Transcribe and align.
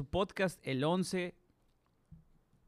Su 0.00 0.06
podcast 0.06 0.58
El 0.66 0.82
11, 0.82 1.34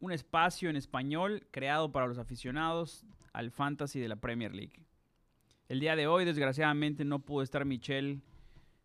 un 0.01 0.13
espacio 0.13 0.69
en 0.69 0.77
español 0.77 1.47
creado 1.51 1.91
para 1.91 2.07
los 2.07 2.19
aficionados 2.19 3.07
al 3.33 3.51
fantasy 3.51 4.01
de 4.01 4.09
la 4.09 4.17
Premier 4.17 4.55
League. 4.55 4.85
El 5.67 5.81
día 5.81 5.97
de 5.97 6.07
hoy, 6.07 6.27
desgraciadamente, 6.27 7.07
no 7.07 7.21
pudo 7.21 7.43
estar 7.43 7.65
Michelle 7.65 8.21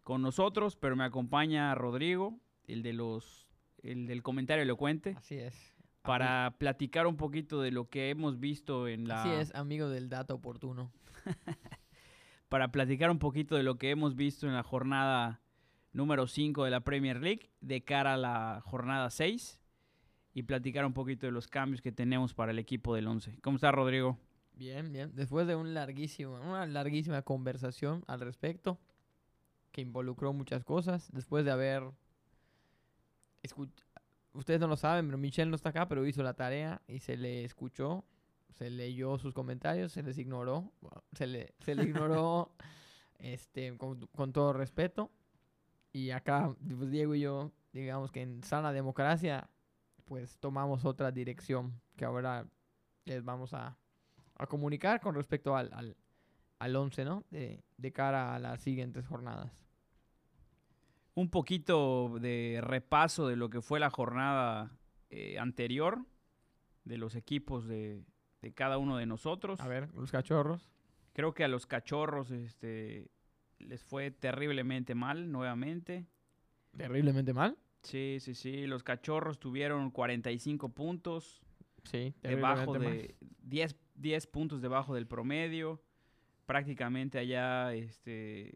con 0.03 0.21
nosotros, 0.21 0.77
pero 0.77 0.95
me 0.95 1.03
acompaña 1.03 1.75
Rodrigo, 1.75 2.39
el 2.67 2.83
de 2.83 2.93
los 2.93 3.49
el 3.83 4.07
del 4.07 4.23
comentario 4.23 4.63
elocuente, 4.63 5.15
Así 5.17 5.35
es. 5.35 5.75
para 6.01 6.55
platicar 6.57 7.05
un 7.05 7.17
poquito 7.17 7.61
de 7.61 7.71
lo 7.71 7.89
que 7.89 8.11
hemos 8.11 8.39
visto 8.39 8.87
en 8.87 9.09
la 9.09 9.23
Así 9.23 9.29
es, 9.29 9.53
amigo 9.55 9.89
del 9.89 10.07
dato 10.07 10.35
oportuno. 10.35 10.93
para 12.47 12.71
platicar 12.71 13.11
un 13.11 13.19
poquito 13.19 13.57
de 13.57 13.63
lo 13.63 13.77
que 13.77 13.89
hemos 13.89 14.15
visto 14.15 14.47
en 14.47 14.53
la 14.53 14.63
jornada 14.63 15.41
número 15.97 16.27
5 16.27 16.63
de 16.63 16.69
la 16.69 16.81
Premier 16.81 17.19
League 17.19 17.49
de 17.59 17.83
cara 17.83 18.13
a 18.13 18.17
la 18.17 18.61
jornada 18.63 19.09
6 19.09 19.59
y 20.35 20.43
platicar 20.43 20.85
un 20.85 20.93
poquito 20.93 21.25
de 21.25 21.31
los 21.31 21.47
cambios 21.47 21.81
que 21.81 21.91
tenemos 21.91 22.35
para 22.35 22.51
el 22.51 22.59
equipo 22.59 22.93
del 22.93 23.07
11. 23.07 23.39
¿Cómo 23.41 23.55
está 23.55 23.71
Rodrigo? 23.71 24.19
Bien, 24.53 24.91
bien. 24.93 25.11
Después 25.15 25.47
de 25.47 25.55
un 25.55 25.73
larguísimo, 25.73 26.35
una 26.35 26.67
larguísima 26.67 27.23
conversación 27.23 28.03
al 28.05 28.19
respecto, 28.19 28.77
que 29.71 29.81
involucró 29.81 30.33
muchas 30.33 30.63
cosas, 30.63 31.11
después 31.13 31.43
de 31.45 31.51
haber... 31.51 31.83
Ustedes 34.33 34.59
no 34.59 34.67
lo 34.67 34.77
saben, 34.77 35.07
pero 35.07 35.17
Michelle 35.17 35.49
no 35.49 35.55
está 35.55 35.69
acá, 35.69 35.87
pero 35.87 36.05
hizo 36.05 36.21
la 36.21 36.35
tarea 36.35 36.79
y 36.87 36.99
se 36.99 37.17
le 37.17 37.43
escuchó, 37.43 38.05
se 38.51 38.69
leyó 38.69 39.17
sus 39.17 39.33
comentarios, 39.33 39.93
se 39.93 40.03
les 40.03 40.19
ignoró, 40.19 40.71
se 41.13 41.25
le, 41.25 41.55
se 41.57 41.73
le 41.73 41.85
ignoró 41.85 42.51
este, 43.17 43.75
con, 43.77 44.05
con 44.15 44.31
todo 44.31 44.53
respeto. 44.53 45.11
Y 45.97 46.11
acá, 46.11 46.55
pues, 46.77 46.91
Diego 46.91 47.15
y 47.15 47.21
yo, 47.21 47.51
digamos 47.73 48.11
que 48.11 48.21
en 48.21 48.43
sana 48.43 48.71
democracia, 48.71 49.49
pues 50.05 50.37
tomamos 50.37 50.85
otra 50.85 51.11
dirección 51.11 51.81
que 51.95 52.05
ahora 52.05 52.45
les 53.05 53.23
vamos 53.23 53.55
a, 53.55 53.79
a 54.35 54.45
comunicar 54.45 55.01
con 55.01 55.15
respecto 55.15 55.57
al, 55.57 55.73
al, 55.73 55.97
al 56.59 56.75
11, 56.75 57.03
¿no? 57.03 57.23
De, 57.31 57.63
de 57.77 57.91
cara 57.91 58.35
a 58.35 58.39
las 58.39 58.61
siguientes 58.61 59.07
jornadas. 59.07 59.65
Un 61.15 61.31
poquito 61.31 62.19
de 62.19 62.59
repaso 62.61 63.27
de 63.27 63.35
lo 63.35 63.49
que 63.49 63.61
fue 63.61 63.79
la 63.79 63.89
jornada 63.89 64.77
eh, 65.09 65.39
anterior 65.39 66.05
de 66.83 66.97
los 66.99 67.15
equipos 67.15 67.67
de, 67.67 68.05
de 68.43 68.53
cada 68.53 68.77
uno 68.77 68.97
de 68.97 69.07
nosotros. 69.07 69.59
A 69.61 69.67
ver, 69.67 69.91
los 69.95 70.11
cachorros. 70.11 70.69
Creo 71.13 71.33
que 71.33 71.43
a 71.43 71.47
los 71.47 71.65
cachorros 71.65 72.29
este, 72.29 73.09
les 73.59 73.83
fue 73.83 74.11
terriblemente 74.11 74.95
mal 74.95 75.31
nuevamente. 75.31 76.05
Terriblemente 76.75 77.33
mal. 77.33 77.57
Sí, 77.83 78.17
sí, 78.19 78.33
sí. 78.35 78.67
Los 78.67 78.83
cachorros 78.83 79.39
tuvieron 79.39 79.91
45 79.91 80.69
puntos. 80.69 81.41
Sí, 81.83 82.13
debajo 82.21 82.73
de 82.73 83.15
10, 83.43 83.75
10 83.95 84.27
puntos 84.27 84.61
debajo 84.61 84.93
del 84.95 85.07
promedio. 85.07 85.81
Prácticamente 86.45 87.17
allá 87.19 87.73
este, 87.73 88.55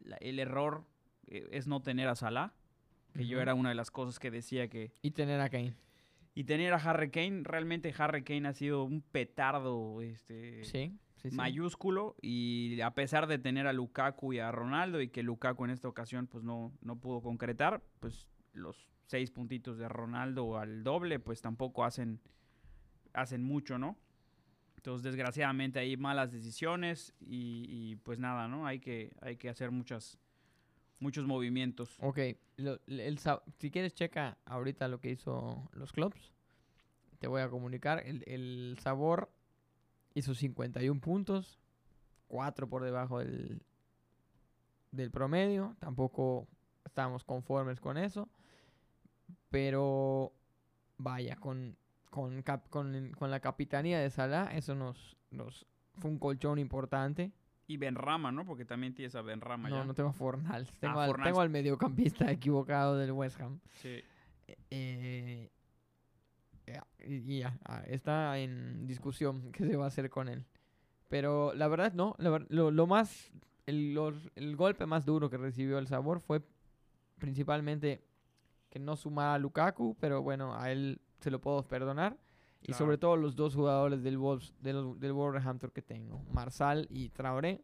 la- 0.00 0.16
el 0.16 0.38
error 0.38 0.84
eh, 1.26 1.48
es 1.52 1.66
no 1.66 1.80
tener 1.82 2.08
a 2.08 2.14
Salah, 2.16 2.52
que 3.14 3.26
yo 3.26 3.40
era 3.40 3.54
una 3.54 3.70
de 3.70 3.74
las 3.74 3.90
cosas 3.90 4.18
que 4.18 4.30
decía 4.30 4.68
que... 4.68 4.92
Y 5.02 5.10
tener 5.12 5.40
a 5.40 5.48
Kane. 5.48 5.74
Y 6.34 6.44
tener 6.44 6.74
a 6.74 6.76
Harry 6.76 7.10
Kane, 7.10 7.42
realmente 7.44 7.94
Harry 7.96 8.22
Kane 8.22 8.46
ha 8.48 8.52
sido 8.52 8.84
un 8.84 9.00
petardo 9.00 10.02
este, 10.02 10.64
Sí, 10.64 10.92
sí, 11.16 11.30
sí. 11.30 11.36
mayúsculo 11.36 12.16
y 12.22 12.80
a 12.80 12.92
pesar 12.92 13.26
de 13.26 13.38
tener 13.38 13.66
a 13.66 13.72
Lukaku 13.72 14.32
y 14.34 14.38
a 14.38 14.50
Ronaldo 14.52 15.00
y 15.00 15.08
que 15.08 15.22
Lukaku 15.22 15.64
en 15.64 15.70
esta 15.70 15.88
ocasión 15.88 16.26
pues 16.26 16.44
no, 16.44 16.72
no 16.80 16.96
pudo 16.98 17.20
concretar, 17.22 17.82
pues 18.00 18.26
los 18.52 18.88
seis 19.06 19.30
puntitos 19.30 19.78
de 19.78 19.88
Ronaldo 19.88 20.58
al 20.58 20.82
doble 20.82 21.18
pues 21.20 21.40
tampoco 21.42 21.84
hacen, 21.84 22.20
hacen 23.12 23.42
mucho, 23.42 23.78
¿no? 23.78 23.96
Entonces 24.76 25.02
desgraciadamente 25.02 25.78
hay 25.80 25.96
malas 25.96 26.30
decisiones 26.30 27.12
y, 27.20 27.66
y, 27.68 27.96
pues 27.96 28.18
nada, 28.20 28.46
¿no? 28.46 28.66
Hay 28.66 28.78
que, 28.78 29.16
hay 29.20 29.36
que 29.36 29.48
hacer 29.48 29.72
muchas, 29.72 30.18
muchos 31.00 31.26
movimientos. 31.26 31.96
Ok, 32.00 32.18
lo- 32.56 32.78
el 32.86 33.18
si 33.58 33.70
quieres 33.70 33.94
checa 33.94 34.38
ahorita 34.44 34.86
lo 34.86 35.00
que 35.00 35.10
hizo 35.10 35.68
los 35.72 35.92
clubs. 35.92 36.32
Te 37.18 37.26
voy 37.26 37.40
a 37.42 37.48
comunicar. 37.48 38.02
El, 38.06 38.22
el 38.28 38.78
sabor 38.80 39.32
hizo 40.16 40.34
51 40.34 41.00
puntos. 41.00 41.58
4 42.28 42.68
por 42.68 42.82
debajo 42.82 43.20
del, 43.20 43.62
del 44.90 45.10
promedio. 45.12 45.76
Tampoco 45.78 46.48
estábamos 46.84 47.22
conformes 47.22 47.78
con 47.80 47.96
eso. 47.96 48.28
Pero 49.50 50.32
vaya, 50.98 51.36
con, 51.36 51.76
con, 52.10 52.42
cap- 52.42 52.68
con, 52.68 53.12
con 53.12 53.30
la 53.30 53.40
capitanía 53.40 54.00
de 54.00 54.10
Salah, 54.10 54.50
eso 54.54 54.74
nos, 54.74 55.16
nos 55.30 55.66
fue 55.94 56.10
un 56.10 56.18
colchón 56.18 56.58
importante. 56.58 57.32
Y 57.68 57.76
Benrama, 57.78 58.30
¿no? 58.32 58.44
Porque 58.44 58.64
también 58.64 58.94
tienes 58.94 59.14
a 59.16 59.22
Benrama 59.22 59.68
No, 59.68 59.76
ya. 59.78 59.84
no 59.84 59.94
tengo 59.94 60.10
a 60.10 60.12
Fornals. 60.12 60.72
Tengo, 60.78 61.00
Ah, 61.00 61.04
al, 61.04 61.10
Fornals. 61.10 61.28
tengo 61.28 61.40
al 61.40 61.50
mediocampista 61.50 62.30
equivocado 62.30 62.96
del 62.96 63.12
West 63.12 63.40
Ham. 63.40 63.60
Sí. 63.82 64.00
Eh, 64.70 65.50
y, 67.06 67.14
y 67.34 67.38
ya, 67.40 67.58
ah, 67.64 67.82
está 67.86 68.38
en 68.38 68.86
discusión 68.86 69.50
qué 69.52 69.66
se 69.66 69.76
va 69.76 69.84
a 69.84 69.88
hacer 69.88 70.10
con 70.10 70.28
él. 70.28 70.44
Pero 71.08 71.54
la 71.54 71.68
verdad 71.68 71.92
no, 71.92 72.14
la 72.18 72.44
lo, 72.48 72.70
lo 72.70 72.86
más, 72.86 73.30
el, 73.66 73.94
los- 73.94 74.30
el 74.34 74.56
golpe 74.56 74.86
más 74.86 75.04
duro 75.06 75.30
que 75.30 75.36
recibió 75.36 75.78
el 75.78 75.86
sabor 75.86 76.20
fue 76.20 76.42
principalmente 77.18 78.02
que 78.70 78.78
no 78.78 78.96
sumara 78.96 79.34
a 79.34 79.38
Lukaku, 79.38 79.96
pero 80.00 80.22
bueno, 80.22 80.54
a 80.56 80.70
él 80.70 81.00
se 81.20 81.30
lo 81.30 81.40
puedo 81.40 81.62
perdonar. 81.66 82.16
Y 82.62 82.66
Claro. 82.72 82.78
sobre 82.78 82.98
todo 82.98 83.16
los 83.16 83.36
dos 83.36 83.54
jugadores 83.54 84.02
del, 84.02 84.18
Wolves, 84.18 84.52
de 84.60 84.72
los- 84.72 84.98
del 84.98 85.12
Wolverhampton 85.12 85.70
que 85.70 85.82
tengo, 85.82 86.20
Marsal 86.32 86.86
y 86.90 87.10
Traoré, 87.10 87.62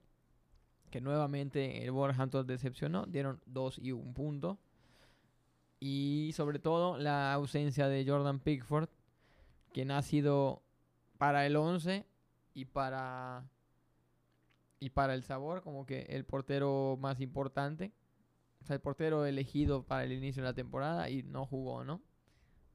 que 0.91 1.01
nuevamente 1.01 1.83
el 1.85 1.91
Wolverhampton 1.91 2.47
decepcionó, 2.47 3.07
dieron 3.07 3.41
dos 3.47 3.79
y 3.79 3.91
un 3.93 4.15
punto. 4.15 4.59
Y 5.85 6.31
sobre 6.37 6.61
todo 6.61 6.97
la 6.97 7.33
ausencia 7.33 7.89
de 7.89 8.07
Jordan 8.07 8.39
Pickford, 8.39 8.89
quien 9.73 9.91
ha 9.91 10.01
sido 10.03 10.63
para 11.19 11.45
el 11.45 11.57
11 11.57 12.07
y 12.55 12.67
para 12.67 13.51
y 14.79 14.91
para 14.91 15.15
el 15.15 15.25
sabor 15.25 15.61
como 15.63 15.85
que 15.85 16.03
el 16.03 16.25
portero 16.25 16.97
más 17.01 17.21
importante. 17.21 17.91
O 18.61 18.65
sea, 18.65 18.75
el 18.75 18.81
portero 18.81 19.27
elegido 19.27 19.83
para 19.83 20.05
el 20.05 20.13
inicio 20.13 20.45
de 20.45 20.51
la 20.51 20.55
temporada 20.55 21.11
y 21.11 21.25
no 21.25 21.47
jugó, 21.47 21.83
¿no? 21.83 22.01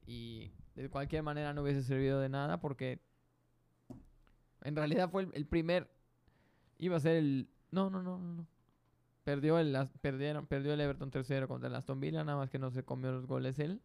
Y 0.06 0.50
de 0.74 0.90
cualquier 0.90 1.22
manera 1.22 1.54
no 1.54 1.62
hubiese 1.62 1.82
servido 1.84 2.20
de 2.20 2.28
nada 2.28 2.60
porque 2.60 3.00
en 4.64 4.76
realidad 4.76 5.08
fue 5.08 5.22
el, 5.22 5.30
el 5.32 5.46
primer 5.46 5.90
iba 6.76 6.98
a 6.98 7.00
ser 7.00 7.16
el 7.16 7.48
no, 7.70 7.88
no, 7.88 8.02
no, 8.02 8.18
no, 8.18 8.34
no. 8.34 8.46
Perdió 9.28 9.58
el 9.58 9.76
perdieron 10.00 10.46
perdió 10.46 10.72
el 10.72 10.80
Everton 10.80 11.10
tercero 11.10 11.48
contra 11.48 11.68
el 11.68 11.74
Aston 11.74 12.00
Villa, 12.00 12.24
nada 12.24 12.38
más 12.38 12.48
que 12.48 12.58
no 12.58 12.70
se 12.70 12.82
comió 12.82 13.12
los 13.12 13.26
goles 13.26 13.58
él. 13.58 13.82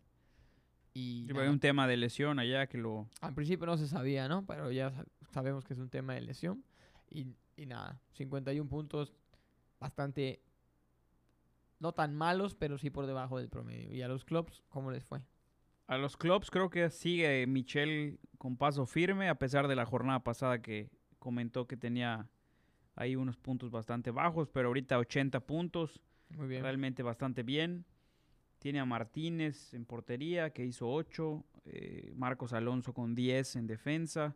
Y 0.93 1.29
un 1.33 1.59
tema 1.59 1.85
de 1.85 1.97
lesión 1.97 2.39
allá 2.39 2.67
que 2.67 2.77
lo... 2.77 3.09
al 3.19 3.33
principio 3.33 3.65
no 3.65 3.75
se 3.75 3.87
sabía, 3.89 4.29
¿no? 4.29 4.45
Pero 4.45 4.71
ya 4.71 4.91
sa- 4.91 5.03
sabemos 5.33 5.65
que 5.65 5.73
es 5.73 5.79
un 5.79 5.89
tema 5.89 6.13
de 6.13 6.21
lesión. 6.21 6.63
Y, 7.09 7.27
y 7.57 7.65
nada, 7.65 7.99
51 8.13 8.69
puntos, 8.69 9.11
bastante, 9.81 10.41
no 11.79 11.91
tan 11.91 12.15
malos, 12.15 12.55
pero 12.55 12.77
sí 12.77 12.89
por 12.89 13.05
debajo 13.05 13.37
del 13.37 13.49
promedio. 13.49 13.93
¿Y 13.93 14.01
a 14.01 14.07
los 14.07 14.23
clubs 14.23 14.63
cómo 14.69 14.91
les 14.91 15.03
fue? 15.03 15.19
A 15.87 15.97
los 15.97 16.15
clubs 16.15 16.49
creo 16.49 16.69
que 16.69 16.89
sigue 16.89 17.45
Michel 17.47 18.17
con 18.37 18.55
paso 18.55 18.85
firme, 18.85 19.27
a 19.27 19.35
pesar 19.35 19.67
de 19.67 19.75
la 19.75 19.85
jornada 19.85 20.23
pasada 20.23 20.61
que 20.61 20.89
comentó 21.19 21.67
que 21.67 21.75
tenía 21.75 22.29
ahí 22.95 23.15
unos 23.15 23.37
puntos 23.37 23.71
bastante 23.71 24.11
bajos, 24.11 24.49
pero 24.49 24.67
ahorita 24.69 24.97
80 24.99 25.39
puntos, 25.41 26.01
Muy 26.29 26.47
bien. 26.47 26.61
realmente 26.63 27.03
bastante 27.03 27.43
bien. 27.43 27.85
Tiene 28.59 28.79
a 28.79 28.85
Martínez 28.85 29.73
en 29.73 29.85
portería, 29.85 30.51
que 30.51 30.65
hizo 30.65 30.89
8, 30.89 31.43
Marcos 32.15 32.53
Alonso 32.53 32.93
con 32.93 33.13
10 33.15 33.55
en 33.57 33.67
defensa, 33.67 34.35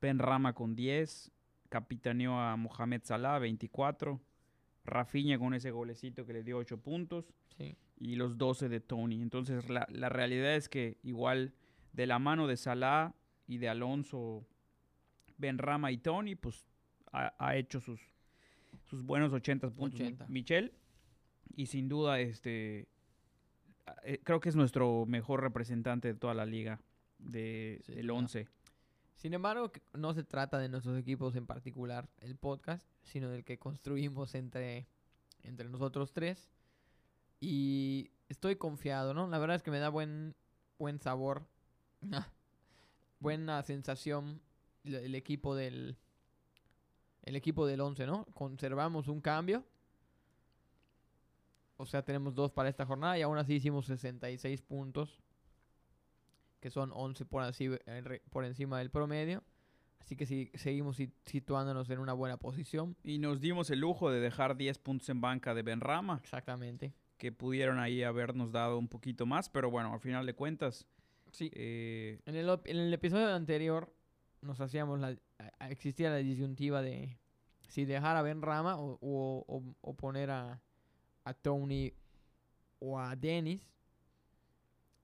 Ben 0.00 0.18
Rama 0.18 0.54
con 0.54 0.74
10, 0.74 1.30
capitaneó 1.68 2.38
a 2.40 2.56
Mohamed 2.56 3.02
Salah, 3.04 3.38
24, 3.38 4.20
Rafinha 4.84 5.38
con 5.38 5.52
ese 5.54 5.70
golecito 5.70 6.24
que 6.26 6.32
le 6.32 6.42
dio 6.42 6.58
8 6.58 6.78
puntos 6.80 7.32
Sí. 7.58 7.76
y 7.98 8.14
los 8.16 8.38
12 8.38 8.68
de 8.70 8.80
Tony. 8.80 9.20
Entonces 9.20 9.68
la, 9.68 9.86
la 9.90 10.08
realidad 10.08 10.54
es 10.56 10.68
que 10.70 10.96
igual 11.02 11.52
de 11.92 12.06
la 12.06 12.18
mano 12.18 12.46
de 12.46 12.56
Salah 12.56 13.14
y 13.46 13.58
de 13.58 13.68
Alonso, 13.68 14.46
Benrama 15.36 15.90
y 15.92 15.98
Tony, 15.98 16.34
pues 16.34 16.66
ha, 17.12 17.34
ha 17.38 17.56
hecho 17.56 17.80
sus, 17.80 18.00
sus 18.88 19.02
buenos 19.04 19.32
80 19.32 19.70
puntos 19.70 19.98
Mi- 20.00 20.06
80. 20.06 20.26
Michel. 20.28 20.72
Y 21.56 21.66
sin 21.66 21.88
duda, 21.88 22.20
este 22.20 22.86
eh, 24.04 24.20
creo 24.22 24.38
que 24.40 24.48
es 24.48 24.56
nuestro 24.56 25.04
mejor 25.06 25.40
representante 25.42 26.08
de 26.08 26.14
toda 26.14 26.32
la 26.34 26.46
liga 26.46 26.80
de, 27.18 27.80
Sí, 27.84 27.92
del 27.94 28.06
claro. 28.06 28.18
11. 28.20 28.48
Sin 29.16 29.34
embargo, 29.34 29.70
no 29.92 30.14
se 30.14 30.22
trata 30.24 30.58
de 30.58 30.68
nuestros 30.68 30.96
equipos 30.98 31.34
en 31.36 31.46
particular, 31.46 32.08
el 32.20 32.36
podcast, 32.36 32.86
sino 33.02 33.28
del 33.28 33.44
que 33.44 33.58
construimos 33.58 34.34
entre, 34.34 34.86
entre 35.42 35.68
nosotros 35.68 36.12
tres. 36.12 36.48
Y 37.40 38.10
estoy 38.28 38.56
confiado, 38.56 39.12
¿no? 39.12 39.26
La 39.28 39.38
verdad 39.38 39.56
es 39.56 39.62
que 39.62 39.70
me 39.70 39.78
da 39.78 39.88
buen, 39.90 40.34
buen 40.78 41.00
sabor, 41.00 41.46
buena 43.20 43.62
sensación 43.62 44.40
el, 44.84 44.94
el 44.94 45.14
equipo 45.14 45.54
del 45.54 45.96
el 47.22 47.36
equipo 47.36 47.66
del 47.66 47.80
11, 47.80 48.06
¿no? 48.06 48.24
Conservamos 48.34 49.08
un 49.08 49.20
cambio. 49.20 49.64
O 51.76 51.86
sea, 51.86 52.02
tenemos 52.02 52.34
dos 52.34 52.50
para 52.52 52.68
esta 52.68 52.84
jornada 52.84 53.18
y 53.18 53.22
aún 53.22 53.38
así 53.38 53.54
hicimos 53.54 53.86
66 53.86 54.60
puntos, 54.62 55.18
que 56.60 56.70
son 56.70 56.90
11 56.92 57.24
por, 57.24 57.42
así, 57.42 57.70
por 58.30 58.44
encima 58.44 58.78
del 58.78 58.90
promedio. 58.90 59.42
Así 60.00 60.16
que 60.16 60.26
si, 60.26 60.50
seguimos 60.54 60.96
si- 60.96 61.12
situándonos 61.24 61.88
en 61.90 61.98
una 61.98 62.12
buena 62.12 62.36
posición. 62.36 62.96
Y 63.02 63.18
nos 63.18 63.40
dimos 63.40 63.70
el 63.70 63.80
lujo 63.80 64.10
de 64.10 64.20
dejar 64.20 64.56
10 64.56 64.78
puntos 64.78 65.08
en 65.08 65.20
banca 65.20 65.54
de 65.54 65.62
Benrama, 65.62 66.18
Exactamente. 66.22 66.92
que 67.16 67.32
pudieron 67.32 67.78
ahí 67.78 68.02
habernos 68.02 68.50
dado 68.52 68.76
un 68.78 68.88
poquito 68.88 69.24
más, 69.24 69.48
pero 69.48 69.70
bueno, 69.70 69.92
al 69.92 70.00
final 70.00 70.26
de 70.26 70.34
cuentas, 70.34 70.86
Sí. 71.32 71.50
eh, 71.54 72.18
En 72.26 72.34
el, 72.34 72.48
en 72.64 72.76
el 72.76 72.92
episodio 72.92 73.32
anterior 73.34 73.90
nos 74.42 74.60
hacíamos 74.60 74.98
la... 75.00 75.16
Existía 75.68 76.10
la 76.10 76.16
disyuntiva 76.16 76.82
de 76.82 77.18
si 77.68 77.84
dejar 77.84 78.16
a 78.16 78.22
Ben 78.22 78.42
Rama 78.42 78.76
o, 78.78 78.98
o- 79.00 79.74
o- 79.80 79.94
poner 79.94 80.30
a, 80.30 80.60
a 81.24 81.34
Tony 81.34 81.92
o 82.80 82.98
a 82.98 83.14
Dennis. 83.16 83.68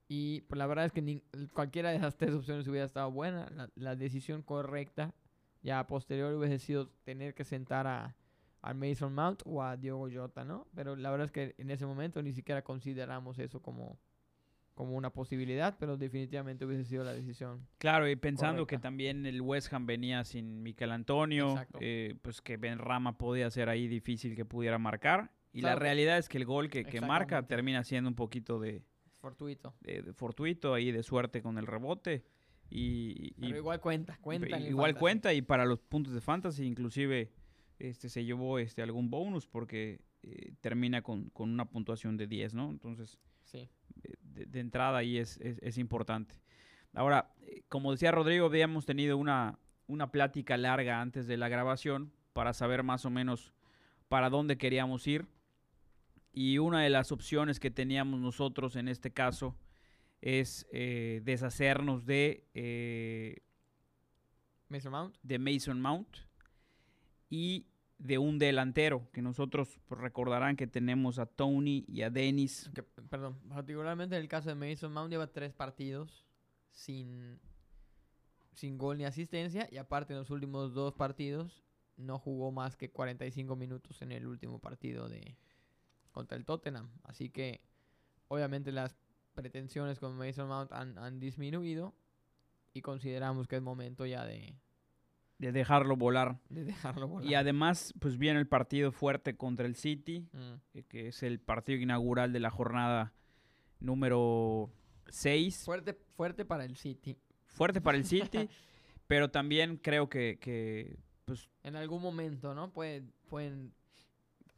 Y 0.09 0.43
pues, 0.43 0.59
la 0.59 0.67
verdad 0.67 0.87
es 0.87 0.93
que 0.93 1.03
nin- 1.03 1.23
cualquiera 1.53 1.91
de 1.91 1.97
esas 1.97 2.17
tres 2.17 2.33
opciones 2.35 2.67
hubiera 2.69 2.87
estado 2.87 3.11
buena. 3.11 3.71
La, 3.75 3.97
decisión 3.97 4.43
correcta 4.43 5.15
ya 5.63 5.81
a 5.81 5.87
posteriori 5.87 6.37
hubiese 6.37 6.59
sido 6.59 6.89
tener 7.05 7.35
que 7.35 7.45
sentar 7.45 7.87
a, 7.87 8.17
a 8.63 8.75
Mason 8.75 9.13
Mount 9.15 9.43
o 9.45 9.63
a 9.63 9.77
Diogo 9.77 10.09
Jota, 10.13 10.45
¿no? 10.45 10.67
Pero 10.75 10.95
la 10.97 11.11
verdad 11.11 11.25
es 11.27 11.33
que 11.33 11.55
en 11.59 11.71
ese 11.71 11.87
momento 11.87 12.23
ni 12.23 12.33
siquiera 12.33 12.63
consideramos 12.63 13.39
eso 13.39 13.61
como, 13.61 13.99
como 14.77 14.95
una 14.95 15.11
posibilidad, 15.11 15.77
pero 15.81 15.97
definitivamente 15.97 16.65
hubiese 16.67 16.85
sido 16.85 17.03
la 17.03 17.13
decisión. 17.15 17.67
claro, 17.79 18.09
y 18.09 18.15
pensando 18.15 18.67
que 18.67 18.79
también 18.79 19.25
el 19.27 19.41
West 19.41 19.73
Ham 19.73 19.87
venía 19.87 20.23
sin 20.23 20.63
Miquel 20.63 20.93
Antonio, 20.93 21.57
eh, 21.81 22.15
pues 22.23 22.41
que 22.43 22.57
Benrama 22.59 23.17
podía 23.19 23.51
ser 23.51 23.69
ahí 23.71 23.89
difícil 23.89 24.37
que 24.37 24.45
pudiera 24.45 24.79
marcar. 24.79 25.33
Y 25.53 25.63
la 25.63 25.75
realidad 25.77 26.19
es 26.19 26.29
que 26.29 26.37
el 26.39 26.45
gol 26.45 26.69
que, 26.69 26.85
que 26.85 27.01
marca 27.01 27.47
termina 27.47 27.83
siendo 27.83 28.09
un 28.11 28.15
poquito 28.15 28.61
de, 28.61 28.85
Fortuito. 29.19 29.75
de- 29.81 30.03
de 30.03 30.13
fortuito 30.13 30.75
ahí, 30.75 30.93
de 30.93 31.03
suerte 31.03 31.41
con 31.41 31.57
el 31.57 31.67
rebote. 31.67 32.25
Y, 32.69 33.33
y- 33.39 33.41
Pero 33.41 33.57
igual 33.57 33.81
cuenta, 33.81 34.19
cuenta. 34.21 34.59
igual 34.61 34.91
fantasy. 34.91 35.01
cuenta 35.01 35.33
y 35.35 35.41
para 35.43 35.65
los 35.65 35.79
puntos 35.81 36.13
de 36.13 36.21
fantasy 36.21 36.65
inclusive 36.67 37.33
este 37.79 38.09
se 38.11 38.25
llevó 38.25 38.59
este 38.59 38.83
algún 38.83 39.09
bonus 39.09 39.47
porque 39.47 40.01
eh, 40.23 40.53
termina 40.61 41.01
con, 41.03 41.31
con 41.31 41.49
una 41.51 41.65
puntuación 41.71 42.17
de 42.19 42.27
10, 42.27 42.53
¿no? 42.55 42.69
Entonces, 42.71 43.19
Sí. 43.45 43.69
eh, 44.03 44.15
de, 44.37 44.47
de 44.47 44.61
entrada 44.61 44.99
ahí 44.99 45.19
es, 45.19 45.39
es- 45.39 45.59
es 45.63 45.79
importante. 45.79 46.35
Ahora, 46.95 47.33
eh, 47.43 47.63
como 47.69 47.91
decía 47.93 48.11
Rodrigo, 48.13 48.47
habíamos 48.47 48.87
tenido 48.87 49.17
una, 49.17 49.59
una 49.87 50.11
plática 50.13 50.57
larga 50.57 51.01
antes 51.01 51.27
de 51.27 51.37
la 51.37 51.49
grabación 51.49 52.13
para 52.33 52.53
saber 52.53 52.83
más 52.83 53.05
o 53.05 53.11
menos 53.11 53.53
para 54.09 54.31
dónde 54.31 54.57
queríamos 54.59 55.07
ir. 55.07 55.27
Y 56.33 56.59
una 56.59 56.83
de 56.83 56.91
las 56.91 57.13
opciones 57.13 57.59
que 57.61 57.71
teníamos 57.71 58.21
nosotros 58.21 58.77
en 58.77 58.89
este 58.89 59.11
caso 59.11 59.57
es 60.21 60.67
eh, 60.71 61.21
deshacernos 61.25 62.05
de, 62.07 62.45
eh, 62.55 63.39
Mason 64.69 64.93
Mount. 64.93 65.17
de 65.23 65.39
Mason 65.39 65.81
Mount 65.81 66.17
y 67.31 67.67
de 67.99 68.19
un 68.19 68.39
delantero, 68.39 69.09
que 69.13 69.23
nosotros 69.23 69.81
pues, 69.87 70.01
recordarán 70.01 70.57
que 70.57 70.67
tenemos 70.67 71.19
a 71.19 71.27
Tony 71.27 71.85
y 71.89 72.03
a 72.03 72.11
Dennis. 72.11 72.71
perdón, 73.09 73.39
particularmente 73.49 74.17
en 74.17 74.23
el 74.23 74.29
caso 74.29 74.49
de 74.49 74.55
Mason 74.55 74.93
Mount 74.93 75.11
lleva 75.11 75.27
tres 75.29 75.53
partidos 75.53 76.27
sin, 76.71 77.41
sin 78.53 78.77
gol 78.77 78.99
ni 78.99 79.05
asistencia 79.05 79.69
y 79.71 79.79
aparte 79.79 80.13
en 80.13 80.19
los 80.19 80.31
últimos 80.31 80.75
dos 80.75 80.95
partidos 80.95 81.65
no 81.97 82.19
jugó 82.19 82.53
más 82.53 82.77
que 82.77 82.91
45 82.91 83.57
minutos 83.57 84.03
en 84.03 84.13
el 84.13 84.27
último 84.27 84.59
partido 84.59 85.09
de 85.09 85.39
contra 86.13 86.37
el 86.37 86.45
Tottenham. 86.45 86.91
Así 87.05 87.31
que 87.31 87.63
obviamente 88.29 88.73
las 88.73 88.95
pretensiones 89.35 89.99
con 89.99 90.17
Mason 90.17 90.49
Mount 90.49 90.73
han, 90.73 90.99
han 90.99 91.19
disminuido 91.19 91.95
y 92.75 92.83
consideramos 92.83 93.49
que 93.49 93.57
es 93.57 93.63
momento 93.63 94.05
ya 94.05 94.27
de, 94.27 94.55
de 95.39 95.53
dejarlo 95.53 95.97
volar. 95.97 96.39
de 96.49 96.65
dejarlo 96.65 97.09
volar. 97.09 97.29
Y 97.31 97.35
además, 97.35 97.93
pues 98.01 98.17
viene 98.19 98.39
el 98.41 98.47
partido 98.49 98.91
fuerte 98.93 99.37
contra 99.37 99.67
el 99.67 99.75
City, 99.77 100.27
Mm. 100.33 100.55
eh, 100.75 100.83
que 100.89 101.09
es 101.09 101.23
el 101.23 101.39
partido 101.41 101.79
inaugural 101.79 102.33
de 102.33 102.41
la 102.41 102.51
jornada 102.51 103.13
número 103.81 104.71
6. 105.09 105.65
Fuerte, 105.65 105.95
fuerte 106.17 106.45
para 106.45 106.65
el 106.65 106.77
City. 106.77 107.17
Fuerte 107.47 107.81
para 107.81 107.97
el 107.97 108.05
City, 108.05 108.49
pero 109.07 109.31
también 109.31 109.77
creo 109.77 110.09
que, 110.09 110.39
que, 110.41 110.99
pues, 111.25 111.49
En 111.63 111.77
algún 111.77 112.03
momento, 112.03 112.55
¿no? 112.55 112.73
Pueden, 112.73 113.13
pueden 113.29 113.73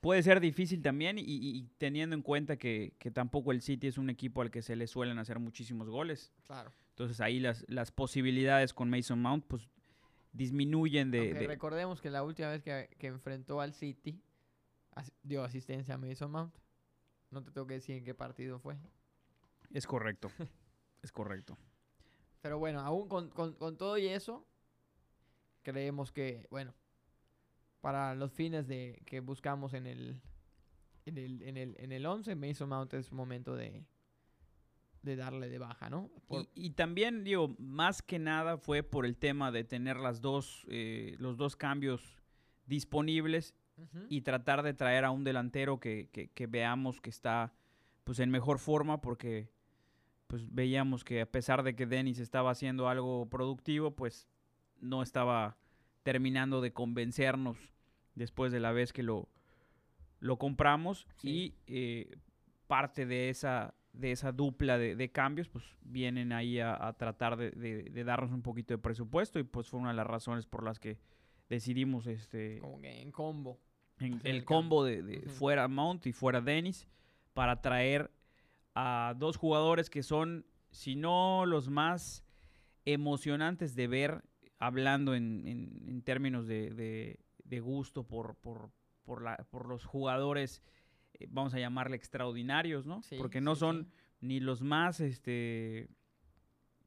puede 0.00 0.22
ser 0.22 0.38
difícil 0.38 0.80
también 0.80 1.18
y, 1.18 1.22
y- 1.22 1.58
y 1.58 1.62
teniendo 1.76 2.14
en 2.14 2.22
cuenta 2.22 2.56
que, 2.56 2.92
que 3.00 3.10
tampoco 3.10 3.50
el 3.50 3.60
City 3.62 3.88
es 3.88 3.98
un 3.98 4.10
equipo 4.10 4.42
al 4.42 4.50
que 4.50 4.62
se 4.62 4.76
le 4.76 4.86
suelen 4.86 5.18
hacer 5.18 5.38
muchísimos 5.40 5.88
goles. 5.90 6.32
claro. 6.46 6.70
Entonces 6.90 7.20
ahí 7.20 7.38
las, 7.38 7.64
las 7.68 7.92
posibilidades 7.92 8.72
con 8.74 8.90
Mason 8.90 9.20
Mount 9.22 9.44
pues 9.46 9.68
disminuyen 10.38 11.10
de... 11.10 11.34
Recordemos 11.46 12.00
que 12.00 12.10
la 12.10 12.22
última 12.22 12.48
vez 12.48 12.62
que, 12.62 12.88
que 12.98 13.08
enfrentó 13.08 13.60
al 13.60 13.74
City 13.74 14.22
as- 14.92 15.12
dio 15.22 15.44
asistencia 15.44 15.94
a 15.94 15.98
Mason 15.98 16.30
Mount. 16.30 16.54
No 17.30 17.42
te 17.42 17.50
tengo 17.50 17.66
que 17.66 17.74
decir 17.74 17.96
en 17.96 18.04
qué 18.04 18.14
partido 18.14 18.58
fue. 18.58 18.76
Es 19.74 19.86
correcto, 19.86 20.30
es 21.02 21.12
correcto. 21.12 21.58
Pero 22.40 22.58
bueno, 22.58 22.80
aún 22.80 23.08
con, 23.08 23.28
con- 23.30 23.54
con 23.54 23.76
todo 23.76 23.98
y 23.98 24.06
eso, 24.08 24.46
creemos 25.62 26.12
que, 26.12 26.46
bueno, 26.50 26.74
para 27.80 28.14
los 28.14 28.32
fines 28.32 28.66
de 28.66 29.02
que 29.06 29.20
buscamos 29.20 29.74
en 29.74 29.86
el 29.86 30.20
en 31.04 31.16
el, 31.18 31.42
en 31.42 31.56
el, 31.56 31.74
en 31.78 31.92
el 31.92 32.04
11, 32.04 32.34
Mason 32.34 32.68
Mount 32.68 32.92
es 32.94 33.12
momento 33.12 33.56
de, 33.56 33.86
de 35.08 35.16
darle 35.16 35.48
de 35.48 35.58
baja, 35.58 35.90
¿no? 35.90 36.08
Por- 36.28 36.42
Y, 36.54 36.66
y 36.66 36.70
también, 36.70 37.24
digo, 37.24 37.56
más 37.58 38.02
que 38.02 38.18
nada 38.20 38.56
fue 38.58 38.84
por 38.84 39.04
el 39.06 39.16
tema 39.16 39.50
de 39.50 39.64
tener 39.64 39.96
las 39.96 40.20
dos, 40.20 40.64
eh, 40.68 41.16
los 41.18 41.36
dos 41.36 41.56
cambios 41.56 42.22
disponibles 42.66 43.54
y 44.08 44.22
tratar 44.22 44.62
de 44.64 44.74
traer 44.74 45.04
a 45.04 45.10
un 45.12 45.22
delantero 45.24 45.78
que, 45.78 46.08
que- 46.12 46.28
que 46.28 46.46
veamos 46.48 47.00
que 47.00 47.10
está 47.10 47.52
pues 48.04 48.18
en 48.20 48.30
mejor 48.30 48.58
forma 48.58 49.00
porque 49.00 49.50
pues 50.26 50.52
veíamos 50.52 51.04
que 51.04 51.20
a 51.20 51.30
pesar 51.30 51.62
de 51.62 51.74
que 51.76 51.86
Dennis 51.86 52.18
estaba 52.18 52.50
haciendo 52.50 52.88
algo 52.88 53.28
productivo, 53.30 53.92
pues 53.94 54.28
no 54.80 55.02
estaba 55.02 55.56
terminando 56.02 56.60
de 56.60 56.72
convencernos 56.72 57.56
después 58.14 58.50
de 58.52 58.60
la 58.60 58.72
vez 58.72 58.92
que 58.92 59.02
lo, 59.02 59.28
lo 60.20 60.38
compramos 60.38 61.06
Sí. 61.18 61.28
y 61.30 61.54
eh, 61.68 62.16
parte 62.66 63.06
de 63.06 63.28
esa 63.30 63.74
de 63.98 64.12
esa 64.12 64.30
dupla 64.32 64.78
de, 64.78 64.94
de 64.96 65.10
cambios 65.10 65.48
pues 65.48 65.64
vienen 65.82 66.32
ahí 66.32 66.60
a, 66.60 66.86
a 66.86 66.92
tratar 66.94 67.36
de, 67.36 67.50
de- 67.50 67.82
de 67.82 68.04
darnos 68.04 68.30
un 68.32 68.42
poquito 68.42 68.72
de 68.72 68.78
presupuesto 68.78 69.38
y 69.38 69.42
pues 69.42 69.68
fue 69.68 69.80
una 69.80 69.90
de 69.90 69.96
las 69.96 70.06
razones 70.06 70.46
por 70.46 70.62
las 70.62 70.78
que 70.78 70.98
decidimos 71.48 72.06
este 72.06 72.58
como 72.60 72.80
que 72.80 73.02
en 73.02 73.10
combo. 73.10 73.58
en 73.98 74.14
el 74.24 74.36
el 74.36 74.44
combo 74.44 74.84
de, 74.84 75.02
fuera 75.28 75.66
Mount 75.68 76.06
y 76.06 76.12
fuera 76.12 76.40
Dennis 76.40 76.86
para 77.34 77.60
traer 77.60 78.10
a 78.74 79.14
dos 79.18 79.36
jugadores 79.36 79.90
que 79.90 80.02
son, 80.04 80.46
si 80.70 80.94
no 80.94 81.44
los 81.46 81.68
más 81.68 82.24
emocionantes 82.84 83.74
de 83.74 83.86
ver, 83.88 84.22
hablando 84.58 85.14
en, 85.14 85.46
en- 85.46 85.88
en 85.88 86.02
términos 86.02 86.46
de, 86.46 86.70
gusto 87.60 88.04
por, 88.04 88.36
por, 88.36 88.70
por, 89.04 89.22
la- 89.22 89.36
por 89.50 89.66
los 89.66 89.84
jugadores, 89.84 90.62
vamos 91.26 91.54
a 91.54 91.58
llamarle 91.58 91.96
extraordinarios, 91.96 92.86
¿no? 92.86 93.02
Sí, 93.02 93.16
Porque 93.18 93.40
no 93.40 93.54
sí, 93.54 93.60
son 93.60 93.84
sí. 93.84 93.90
ni 94.20 94.40
los 94.40 94.62
más, 94.62 95.00
este, 95.00 95.88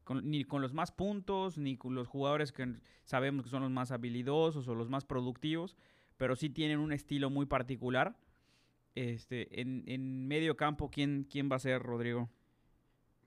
con- 0.04 0.30
ni 0.30 0.44
con 0.44 0.62
los 0.62 0.74
más 0.74 0.92
puntos, 0.92 1.58
ni 1.58 1.78
con 1.78 1.96
los 1.96 2.08
jugadores 2.08 2.52
que 2.52 2.76
sabemos 3.04 3.44
que 3.44 3.50
son 3.50 3.62
los 3.64 3.72
más 3.72 3.92
habilidosos 3.92 4.68
o 4.68 4.76
los 4.76 4.90
más 4.90 5.06
productivos, 5.06 5.76
pero 6.18 6.36
sí 6.36 6.50
tienen 6.50 6.80
un 6.80 6.92
estilo 6.92 7.30
muy 7.30 7.46
particular. 7.46 8.16
Este, 8.94 9.62
en, 9.62 9.84
en 9.88 10.28
medio 10.28 10.58
campo, 10.58 10.90
¿quién, 10.90 11.26
¿quién 11.30 11.50
va 11.52 11.56
a 11.56 11.60
ser, 11.60 11.82
Rodrigo? 11.82 12.30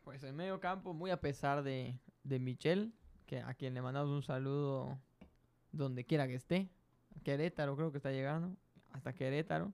Pues 0.03 0.23
en 0.25 0.37
medio 0.37 0.61
campo, 0.61 0.93
muy 0.93 1.11
a 1.11 1.21
pesar 1.21 1.63
de, 1.63 1.99
de 2.23 2.39
Michel, 2.39 2.93
que 3.27 3.41
a 3.41 3.55
quien 3.55 3.73
le 3.73 3.81
mandamos 3.81 4.11
un 4.11 4.23
saludo 4.23 4.99
donde 5.73 6.05
quiera 6.05 6.27
que 6.29 6.35
esté. 6.35 6.69
Querétaro 7.23 7.75
creo 7.77 7.91
que 7.91 7.97
está 7.97 8.11
llegando. 8.13 8.55
Hasta 8.93 9.15
Querétaro. 9.15 9.73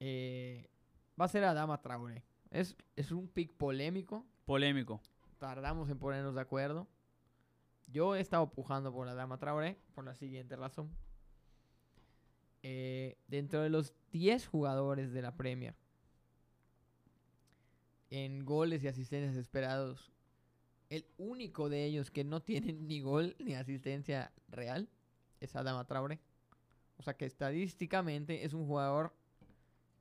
Eh, 0.00 0.68
va 1.20 1.26
a 1.26 1.28
ser 1.28 1.44
Adama 1.44 1.80
Traoré. 1.80 2.24
Es, 2.50 2.76
es 2.96 3.12
un 3.12 3.28
pick 3.28 3.52
polémico. 3.52 4.26
Polémico. 4.46 5.00
Tardamos 5.38 5.88
en 5.90 5.98
ponernos 5.98 6.34
de 6.34 6.40
acuerdo. 6.40 6.88
Yo 7.86 8.14
he 8.14 8.20
estado 8.20 8.50
pujando 8.50 8.92
por 8.92 9.08
Adama 9.08 9.38
Traoré 9.38 9.78
por 9.94 10.04
la 10.04 10.14
siguiente 10.14 10.56
razón. 10.56 10.90
Eh, 12.62 13.16
dentro 13.28 13.62
de 13.62 13.70
los 13.70 13.94
10 14.12 14.46
jugadores 14.46 15.12
de 15.12 15.22
la 15.22 15.34
Premier 15.34 15.74
en 18.10 18.44
goles 18.44 18.82
y 18.82 18.88
asistencias 18.88 19.36
esperados, 19.36 20.12
el 20.90 21.06
único 21.16 21.68
de 21.68 21.84
ellos 21.84 22.10
que 22.10 22.24
no 22.24 22.42
tiene 22.42 22.72
ni 22.72 23.00
gol 23.00 23.36
ni 23.38 23.54
asistencia 23.54 24.32
real 24.48 24.88
es 25.40 25.54
Adama 25.56 25.86
Traore. 25.86 26.18
O 26.98 27.02
sea 27.02 27.16
que 27.16 27.24
estadísticamente 27.24 28.44
es 28.44 28.52
un 28.52 28.66
jugador 28.66 29.14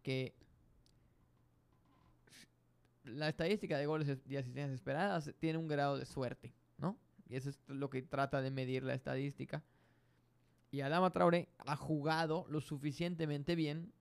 que 0.09 0.33
la 3.03 3.29
estadística 3.29 3.77
de 3.77 3.85
goles 3.85 4.07
y 4.27 4.37
asistencias 4.37 4.71
esperadas 4.71 5.31
tiene 5.37 5.59
un 5.59 5.67
grado 5.67 5.99
de 5.99 6.07
suerte, 6.07 6.51
¿no? 6.79 6.97
Y 7.27 7.35
eso 7.35 7.51
es 7.51 7.59
lo 7.67 7.91
que 7.91 8.01
trata 8.01 8.41
de 8.41 8.49
medir 8.49 8.81
la 8.81 8.95
estadística. 8.95 9.63
Y 10.71 10.81
Adama 10.81 11.11
Traore 11.11 11.47
ha 11.59 11.75
jugado 11.75 12.47
lo 12.49 12.59
suficientemente 12.59 13.53
bien, 13.53 13.93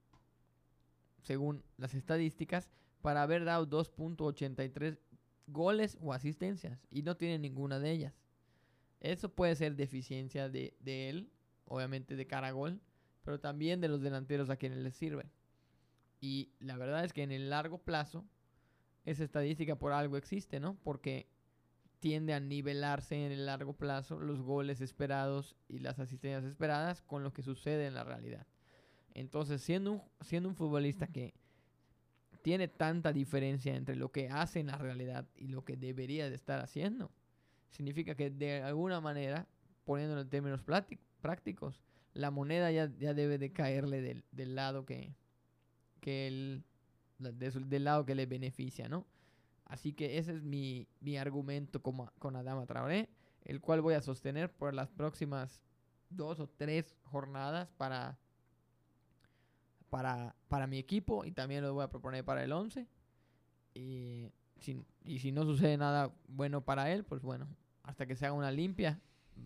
según 1.21 1.63
las 1.77 1.93
estadísticas, 1.93 2.71
para 3.03 3.21
haber 3.21 3.45
dado 3.45 3.69
2.83 3.69 4.97
goles 5.45 5.95
o 6.01 6.11
asistencias. 6.11 6.79
Y 6.89 7.03
no 7.03 7.17
tiene 7.17 7.37
ninguna 7.37 7.77
de 7.77 7.91
ellas. 7.91 8.15
Eso 8.99 9.29
puede 9.29 9.55
ser 9.55 9.75
deficiencia 9.75 10.49
de, 10.49 10.75
de 10.79 11.09
él, 11.09 11.29
obviamente 11.65 12.15
de 12.15 12.25
cara 12.25 12.47
a 12.47 12.51
gol, 12.51 12.81
pero 13.23 13.39
también 13.39 13.79
de 13.79 13.89
los 13.89 14.01
delanteros 14.01 14.49
a 14.49 14.57
quienes 14.57 14.79
les 14.79 14.95
sirve. 14.95 15.29
Y 16.21 16.51
la 16.59 16.77
verdad 16.77 17.05
es 17.05 17.13
que 17.13 17.23
en 17.23 17.31
el 17.31 17.49
largo 17.49 17.77
plazo, 17.77 18.25
esa 19.05 19.23
estadística 19.23 19.77
por 19.77 19.93
algo 19.93 20.17
existe, 20.17 20.59
¿no? 20.59 20.75
Porque 20.83 21.27
tiende 21.99 22.33
a 22.33 22.39
nivelarse 22.39 23.25
en 23.25 23.31
el 23.31 23.45
largo 23.45 23.73
plazo 23.73 24.19
los 24.19 24.41
goles 24.41 24.81
esperados 24.81 25.55
y 25.67 25.79
las 25.79 25.99
asistencias 25.99 26.43
esperadas 26.43 27.01
con 27.01 27.23
lo 27.23 27.33
que 27.33 27.43
sucede 27.43 27.87
en 27.87 27.93
la 27.93 28.03
realidad. 28.03 28.47
Entonces, 29.13 29.61
siendo 29.61 29.93
un, 29.93 30.01
siendo 30.21 30.49
un 30.49 30.55
futbolista 30.55 31.07
que 31.07 31.33
tiene 32.41 32.67
tanta 32.67 33.11
diferencia 33.11 33.75
entre 33.75 33.95
lo 33.95 34.11
que 34.11 34.29
hace 34.29 34.59
en 34.59 34.67
la 34.67 34.77
realidad 34.77 35.27
y 35.35 35.47
lo 35.47 35.65
que 35.65 35.75
debería 35.75 36.29
de 36.29 36.35
estar 36.35 36.61
haciendo, 36.61 37.11
significa 37.69 38.15
que 38.15 38.29
de 38.29 38.61
alguna 38.61 39.01
manera, 39.01 39.47
poniéndolo 39.83 40.21
en 40.21 40.29
términos 40.29 40.61
prácticos, 40.63 41.81
la 42.13 42.31
moneda 42.31 42.71
ya, 42.71 42.89
ya 42.97 43.13
debe 43.13 43.37
de 43.37 43.51
caerle 43.51 44.01
del, 44.01 44.23
del 44.31 44.55
lado 44.55 44.85
que, 44.85 45.15
que 45.99 46.27
el, 46.27 46.63
del 47.17 47.83
lado 47.83 48.05
que 48.05 48.15
le 48.15 48.25
beneficia, 48.25 48.89
¿no? 48.89 49.05
Así 49.65 49.93
que 49.93 50.17
ese 50.17 50.33
es 50.33 50.41
mi, 50.41 50.87
mi 50.99 51.17
argumento 51.17 51.81
como, 51.81 52.11
con 52.17 52.35
Adama 52.35 52.65
Traoré, 52.65 53.09
el 53.45 53.61
cual 53.61 53.81
voy 53.81 53.93
a 53.93 54.01
sostener 54.01 54.51
por 54.51 54.73
las 54.73 54.89
próximas 54.89 55.61
dos 56.09 56.39
o 56.39 56.47
tres 56.47 56.95
jornadas 57.03 57.69
para, 57.77 58.17
para, 59.89 60.35
para 60.47 60.67
mi 60.67 60.79
equipo 60.79 61.23
y 61.23 61.31
también 61.31 61.63
lo 61.63 61.73
voy 61.73 61.83
a 61.83 61.89
proponer 61.89 62.25
para 62.25 62.43
el 62.43 62.51
11. 62.51 62.87
Y, 63.75 64.31
si, 64.59 64.83
y 65.03 65.19
si 65.19 65.31
no 65.31 65.43
sucede 65.45 65.77
nada 65.77 66.11
bueno 66.27 66.61
para 66.61 66.91
él, 66.91 67.03
pues 67.03 67.21
bueno, 67.21 67.47
hasta 67.83 68.07
que 68.07 68.15
se 68.15 68.25
haga 68.25 68.33
una 68.33 68.51
limpia, 68.51 68.99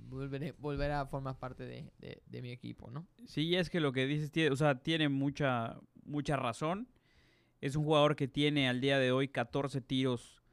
volveré, 0.10 0.54
volverá 0.54 1.02
a 1.02 1.06
formar 1.06 1.38
parte 1.40 1.64
de, 1.66 1.92
de, 2.26 2.42
mi 2.42 2.52
equipo, 2.52 2.90
¿no? 2.90 3.08
Sí, 3.26 3.56
es 3.56 3.70
que 3.70 3.80
lo 3.80 3.92
que 3.92 4.06
dices, 4.06 4.32
tiene, 4.32 4.52
o 4.52 4.56
sea, 4.56 4.80
tiene 4.80 5.10
mucha, 5.10 5.80
mucha 6.06 6.36
razón. 6.36 6.88
Es 7.62 7.76
un 7.76 7.86
jugador 7.86 8.16
que 8.16 8.28
tiene 8.28 8.68
al 8.68 8.82
día 8.82 9.00
de 9.00 9.12
hoy 9.12 9.28
14 9.28 9.82
tiros 9.82 10.44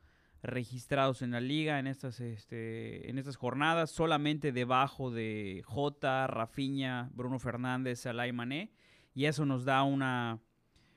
registrados 0.43 1.23
en 1.23 1.33
la 1.33 1.41
liga 1.41 1.79
en 1.79 1.87
estas, 1.87 2.21
este, 2.21 3.11
en 3.11 3.19
estas 3.19 3.37
jornadas, 3.37 3.91
solamente 3.91 4.53
debajo 4.53 5.11
de 5.11 5.63
J, 5.67 6.27
Rafinha, 6.27 7.11
Bruno 7.15 7.39
Fernández, 7.39 8.01
Salah 8.01 8.33
Mané. 8.33 8.73
Y 9.15 9.27
eso 9.27 9.45
nos 9.45 9.65
da 9.65 9.83
una, 9.83 10.41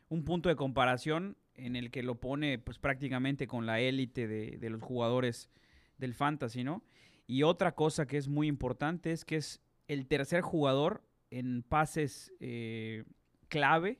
un 0.10 0.24
punto 0.24 0.50
de 0.50 0.56
comparación 0.56 1.36
en 1.56 1.76
el 1.76 1.92
que 1.92 2.04
lo 2.04 2.20
pone 2.20 2.60
pues, 2.60 2.80
prácticamente 2.80 3.48
con 3.48 3.66
la 3.66 3.80
élite 3.80 4.28
de, 4.28 4.70
los 4.70 4.82
jugadores 4.82 5.50
del 5.98 6.14
fantasy, 6.14 6.64
¿no? 6.64 6.84
Y 7.26 7.44
otra 7.44 7.74
cosa 7.74 8.06
que 8.06 8.18
es 8.18 8.28
muy 8.28 8.48
importante 8.48 9.12
es 9.12 9.26
que 9.26 9.38
es 9.38 9.62
el 9.88 10.08
tercer 10.08 10.42
jugador 10.42 11.04
en 11.30 11.64
pases 11.64 12.32
eh, 12.40 13.06
clave 13.48 14.00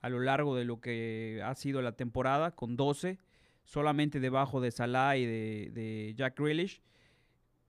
a 0.00 0.08
lo 0.08 0.20
largo 0.20 0.56
de 0.56 0.64
lo 0.64 0.80
que 0.80 1.42
ha 1.44 1.54
sido 1.54 1.82
la 1.82 1.92
temporada, 1.92 2.52
con 2.52 2.76
12, 2.76 3.18
solamente 3.64 4.18
debajo 4.18 4.60
de 4.60 4.70
Salah 4.70 5.16
y 5.16 5.26
de, 5.26 6.14
Jack 6.16 6.38
Grealish, 6.38 6.82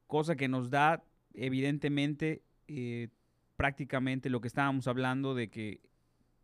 cosa 0.08 0.36
que 0.36 0.48
nos 0.48 0.70
da 0.70 1.04
evidentemente 1.34 2.44
eh, 2.68 3.10
prácticamente 3.58 4.30
lo 4.30 4.42
que 4.42 4.48
estábamos 4.48 4.88
hablando 4.88 5.36
de 5.36 5.50
que 5.50 5.82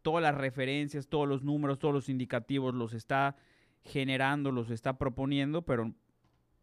todas 0.01 0.21
las 0.21 0.35
referencias, 0.35 1.07
todos 1.07 1.27
los 1.27 1.43
números, 1.43 1.79
todos 1.79 1.93
los 1.93 2.09
indicativos 2.09 2.73
los 2.73 2.93
está 2.93 3.35
generando, 3.81 4.51
los 4.51 4.69
está 4.69 4.97
proponiendo, 4.97 5.63
pero 5.63 5.93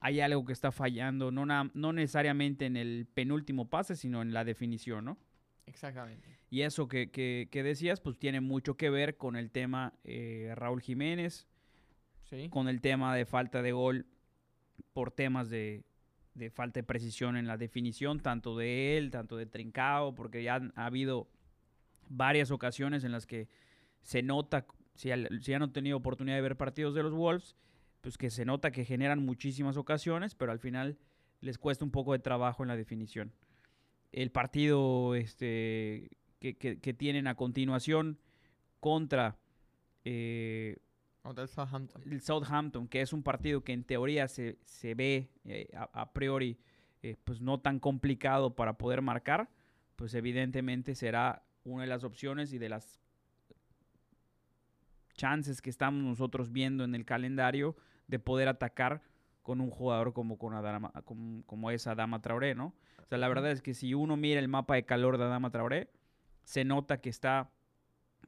hay 0.04 0.20
algo 0.20 0.44
que 0.44 0.52
está 0.52 0.70
fallando, 0.70 1.30
no, 1.30 1.46
no 1.46 1.92
necesariamente 1.94 2.66
en 2.66 2.76
el 2.76 3.06
penúltimo 3.14 3.70
pase, 3.70 3.96
sino 3.96 4.20
en 4.20 4.34
la 4.34 4.44
definición, 4.44 5.06
¿no? 5.06 5.16
Exactamente. 5.64 6.28
Y 6.50 6.61
eso 6.61 6.88
que, 6.88 7.49
decías, 7.50 8.02
pues 8.02 8.18
tiene 8.18 8.42
mucho 8.42 8.76
que 8.76 8.90
ver 8.90 9.16
con 9.16 9.34
el 9.34 9.50
tema 9.50 9.94
eh, 10.04 10.52
Raúl 10.56 10.82
Jiménez, 10.82 11.49
con 12.50 12.68
el 12.68 12.82
tema 12.82 13.16
de 13.16 13.25
falta 13.25 13.62
de 13.62 13.73
gol 13.73 14.06
por 14.92 15.11
temas 15.11 15.49
de, 15.49 15.84
falta 16.52 16.80
de 16.80 16.84
precisión 16.84 17.38
en 17.38 17.46
la 17.46 17.56
definición, 17.56 18.20
tanto 18.20 18.58
de 18.58 18.99
él, 18.99 19.11
tanto 19.11 19.38
de 19.38 19.46
Trincao, 19.46 20.14
porque 20.14 20.42
ya 20.42 20.61
ha 20.75 20.84
habido 20.84 21.30
varias 22.11 22.50
ocasiones 22.50 23.04
en 23.04 23.12
las 23.12 23.25
que 23.25 23.49
se 24.02 24.23
nota, 24.23 24.66
si, 24.96 25.08
si 25.40 25.54
han 25.54 25.73
tenido 25.73 25.96
oportunidad 25.96 26.37
de 26.37 26.42
ver 26.42 26.58
partidos 26.58 26.94
de 26.94 27.04
los 27.04 27.14
Wolves, 27.14 27.56
pues 28.04 28.16
que 28.16 28.30
se 28.30 28.44
nota 28.44 28.70
que 28.70 28.84
generan 28.84 29.25
muchísimas 29.25 29.76
ocasiones, 29.76 30.37
pero 30.37 30.52
al 30.52 30.61
final 30.61 30.99
les 31.40 31.58
cuesta 31.58 31.84
un 31.84 31.90
poco 31.90 32.12
de 32.12 32.20
trabajo 32.20 32.62
en 32.62 32.68
la 32.68 32.76
definición 32.76 33.32
el 34.14 34.30
partido 34.30 35.14
este, 35.14 36.08
que, 36.38 36.94
tienen 36.96 37.26
a 37.26 37.34
continuación 37.34 38.18
contra 38.78 39.37
eh, 40.04 40.76
el, 41.25 41.49
Southampton. 41.49 42.02
el 42.11 42.20
Southampton, 42.20 42.87
que 42.87 43.00
es 43.00 43.12
un 43.12 43.23
partido 43.23 43.62
que 43.64 43.73
en 43.73 43.82
teoría 43.82 44.28
se, 44.28 44.56
ve 44.94 45.30
eh, 45.44 45.68
a, 45.75 46.12
priori 46.12 46.58
eh, 47.02 47.16
pues 47.25 47.40
no 47.40 47.58
tan 47.58 47.80
complicado 47.80 48.54
para 48.54 48.75
poder 48.75 49.02
marcar, 49.02 49.49
pues 49.96 50.14
evidentemente 50.14 50.94
será 50.94 51.42
una 51.64 51.82
de 51.82 51.88
las 51.88 52.04
opciones 52.04 52.52
y 52.52 52.58
de 52.58 52.68
las 52.68 53.00
chances 55.14 55.61
que 55.61 55.70
estamos 55.70 56.02
nosotros 56.04 56.52
viendo 56.52 56.84
en 56.84 56.94
el 56.94 57.04
calendario 57.04 57.75
de 58.06 58.18
poder 58.18 58.49
atacar 58.49 59.02
con 59.42 59.61
un 59.61 59.70
jugador 59.70 60.12
como, 60.12 60.38
con 60.38 60.54
Adama, 60.54 60.90
como, 61.04 61.44
como 61.46 61.70
es 61.70 61.87
Adama 61.87 62.20
Traoré, 62.23 62.54
¿no? 62.54 62.75
O 63.02 63.06
sea, 63.06 63.18
la 63.18 63.28
verdad 63.28 63.50
es 63.50 63.61
que 63.61 63.75
si 63.75 63.92
uno 63.94 64.16
mira 64.16 64.40
el 64.40 64.49
mapa 64.49 64.75
de 64.75 64.84
calor 64.84 65.18
de 65.18 65.25
Adama 65.25 65.50
Traoré, 65.50 65.90
se 66.44 66.64
nota 66.64 67.00
que 67.00 67.11
está 67.11 67.50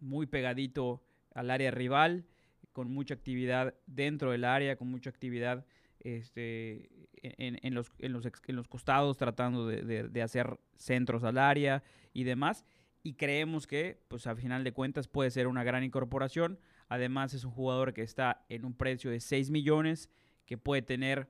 muy 0.01 0.27
pegadito 0.27 1.03
al 1.35 1.51
área 1.51 1.71
rival, 1.71 2.27
con 2.73 2.91
mucha 2.91 3.15
actividad 3.15 3.75
dentro 3.87 4.33
del 4.33 4.45
área, 4.45 4.77
con 4.77 4.89
mucha 4.89 5.09
actividad 5.09 5.65
este, 6.01 6.91
en, 7.23 7.75
los, 7.75 7.91
en, 7.99 8.13
los, 8.13 8.69
costados, 8.69 9.17
tratando 9.17 9.67
de, 9.67 10.23
hacer 10.23 10.59
centros 10.77 11.25
al 11.25 11.39
área 11.39 11.83
y 12.13 12.25
demás. 12.25 12.67
Y 13.03 13.15
creemos 13.15 13.67
que, 13.67 14.01
pues 14.09 14.27
a 14.27 14.37
final 14.37 14.63
de 14.65 14.73
cuentas, 14.73 15.09
puede 15.09 15.31
ser 15.31 15.47
una 15.47 15.65
gran 15.65 15.85
incorporación. 15.85 16.59
Además, 16.89 17.35
es 17.35 17.45
un 17.45 17.51
jugador 17.51 17.93
que 17.93 18.03
está 18.03 18.45
en 18.49 18.65
un 18.65 18.75
precio 18.75 19.11
de 19.11 19.21
6 19.21 19.51
millones, 19.51 20.11
que 20.45 20.57
puede 20.57 20.83
tener 20.83 21.29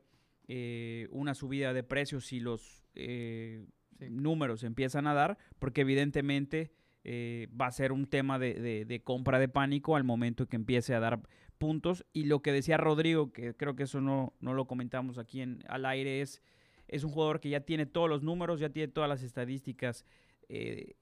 eh, 0.49 1.09
una 1.11 1.35
subida 1.35 1.73
de 1.73 1.83
precios 1.83 2.27
si 2.27 2.39
los 2.39 2.85
eh, 2.95 3.67
números 3.99 4.63
empiezan 4.63 5.07
a 5.07 5.15
dar, 5.15 5.39
porque 5.59 5.81
evidentemente 5.81 6.73
eh, 7.03 7.49
va 7.59 7.67
a 7.67 7.73
ser 7.73 7.91
un 7.91 8.07
tema 8.07 8.39
de, 8.39 9.01
compra 9.03 9.39
de 9.39 9.49
pánico 9.49 9.97
al 9.97 10.05
momento 10.05 10.47
que 10.47 10.57
empiece 10.57 10.95
a 10.95 11.01
dar 11.01 11.21
puntos. 11.59 12.05
Y 12.13 12.25
lo 12.25 12.43
que 12.43 12.53
decía 12.53 12.77
Rodrigo, 12.77 13.33
que 13.33 13.57
creo 13.57 13.75
que 13.75 13.85
eso 13.85 14.01
no, 14.01 14.35
no 14.41 14.55
lo 14.55 14.67
comentamos 14.67 15.19
aquí 15.19 15.41
en, 15.41 15.65
al 15.69 15.87
aire, 15.87 16.21
es, 16.21 16.43
es 16.87 17.03
un 17.03 17.11
jugador 17.11 17.41
que 17.41 17.49
ya 17.49 17.61
tiene 17.61 17.87
todos 17.87 18.09
los 18.09 18.23
números, 18.23 18.61
ya 18.61 18.69
tiene 18.69 18.93
todas 18.93 19.09
las 19.09 19.23
estadísticas 19.23 20.05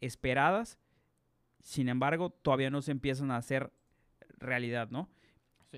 esperadas. 0.01 0.79
Sin 1.61 1.91
embargo, 1.91 2.31
todavía 2.31 2.71
no 2.71 2.81
se 2.81 2.93
empiezan 2.93 3.31
a 3.31 3.37
hacer 3.37 3.71
realidad, 4.45 4.91
¿no? 4.91 5.09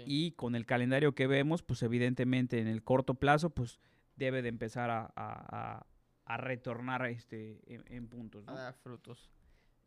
Y 0.05 0.33
con 0.33 0.55
el 0.55 0.67
calendario 0.67 1.15
que 1.15 1.27
vemos, 1.27 1.63
pues 1.63 1.83
evidentemente 1.83 2.61
en 2.61 2.67
el 2.67 2.83
corto 2.83 3.15
plazo, 3.15 3.49
pues 3.49 3.81
debe 4.17 4.43
de 4.43 4.51
empezar 4.51 4.91
a, 4.91 5.87
a 6.27 6.37
retornar 6.37 7.07
este, 7.07 7.61
en, 7.67 8.09
puntos. 8.09 8.47
A 8.49 8.53
dar 8.53 8.75
frutos. 8.75 9.31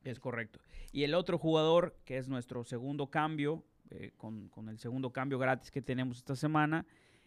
Es 0.03 0.19
correcto. 0.19 0.61
Y 0.91 1.03
el 1.03 1.13
otro 1.13 1.37
jugador, 1.37 1.97
que 2.05 2.17
es 2.17 2.29
nuestro 2.29 2.63
segundo 2.63 3.11
cambio, 3.11 3.65
eh, 3.91 4.13
con, 4.17 4.49
el 4.69 4.79
segundo 4.79 5.11
cambio 5.11 5.37
gratis 5.37 5.69
que 5.69 5.81
tenemos 5.81 6.17
esta 6.17 6.37
semana, 6.37 6.85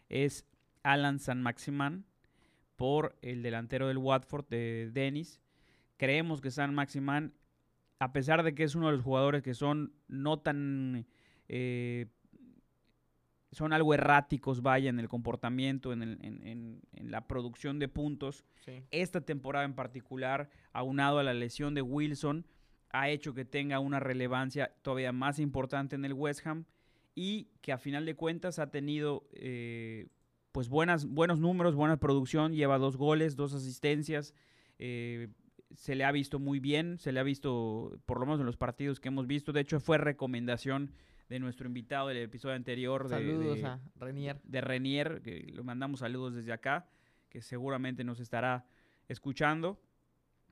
es 0.08 0.46
Alan 0.82 1.18
San 1.18 1.42
Maximán 1.42 2.06
por 2.76 3.16
el 3.20 3.42
delantero 3.42 3.86
del 3.86 3.98
Watford 3.98 4.46
de 4.48 4.90
Dennis. 4.92 5.40
Creemos 5.98 6.40
que 6.40 6.50
San 6.50 6.74
Maximán, 6.74 7.34
a 7.98 8.12
pesar 8.12 8.42
de 8.42 8.54
que 8.54 8.64
es 8.64 8.74
uno 8.74 8.86
de 8.86 8.96
los 8.96 9.04
jugadores 9.04 9.42
que 9.42 9.52
son 9.52 9.92
no 10.08 10.38
tan 10.38 11.06
eh, 11.54 12.06
son 13.50 13.74
algo 13.74 13.92
erráticos, 13.92 14.62
vaya, 14.62 14.88
en 14.88 14.98
el 14.98 15.08
comportamiento, 15.08 15.92
en, 15.92 16.02
el- 16.02 16.18
en- 16.24 16.46
en- 16.46 16.80
en 16.94 17.10
la 17.10 17.26
producción 17.26 17.78
de 17.78 17.88
puntos. 17.88 18.44
Sí. 18.64 18.82
Esta 18.90 19.20
temporada 19.20 19.64
en 19.66 19.74
particular, 19.74 20.48
aunado 20.72 21.18
a 21.18 21.22
la 21.22 21.34
lesión 21.34 21.74
de 21.74 21.82
Wilson, 21.82 22.46
ha 22.90 23.10
hecho 23.10 23.34
que 23.34 23.44
tenga 23.44 23.78
una 23.78 24.00
relevancia 24.00 24.72
todavía 24.82 25.12
más 25.12 25.38
importante 25.38 25.96
en 25.96 26.04
el 26.06 26.14
West 26.14 26.46
Ham 26.46 26.64
y 27.14 27.48
que 27.60 27.72
a 27.72 27.78
final 27.78 28.06
de 28.06 28.14
cuentas 28.14 28.58
ha 28.58 28.70
tenido 28.70 29.28
eh, 29.34 30.06
pues 30.52 30.68
buenas, 30.70 31.04
buenos 31.06 31.38
números, 31.38 31.74
buena 31.74 31.98
producción, 31.98 32.54
lleva 32.54 32.78
dos 32.78 32.96
goles, 32.96 33.36
dos 33.36 33.52
asistencias, 33.54 34.34
eh, 34.78 35.28
se 35.74 35.94
le 35.94 36.04
ha 36.04 36.12
visto 36.12 36.38
muy 36.38 36.58
bien, 36.60 36.98
se 36.98 37.12
le 37.12 37.20
ha 37.20 37.22
visto 37.22 37.98
por 38.06 38.18
lo 38.18 38.24
menos 38.26 38.40
en 38.40 38.46
los 38.46 38.56
partidos 38.58 38.98
que 39.00 39.08
hemos 39.08 39.26
visto, 39.26 39.52
de 39.52 39.60
hecho 39.60 39.78
fue 39.80 39.96
recomendación 39.98 40.92
de 41.32 41.38
nuestro 41.40 41.66
invitado 41.66 42.08
del 42.08 42.18
episodio 42.18 42.54
anterior 42.56 43.04
de, 43.08 43.16
Saludos 43.16 43.58
de- 43.62 43.66
a 43.66 43.80
Renier. 43.96 44.38
de 44.44 44.60
Renier, 44.60 45.22
que 45.22 45.40
le 45.50 45.62
mandamos 45.62 46.00
saludos 46.00 46.34
desde 46.34 46.52
acá, 46.52 46.86
que 47.30 47.40
seguramente 47.40 48.04
nos 48.04 48.20
estará 48.20 48.66
escuchando. 49.08 49.80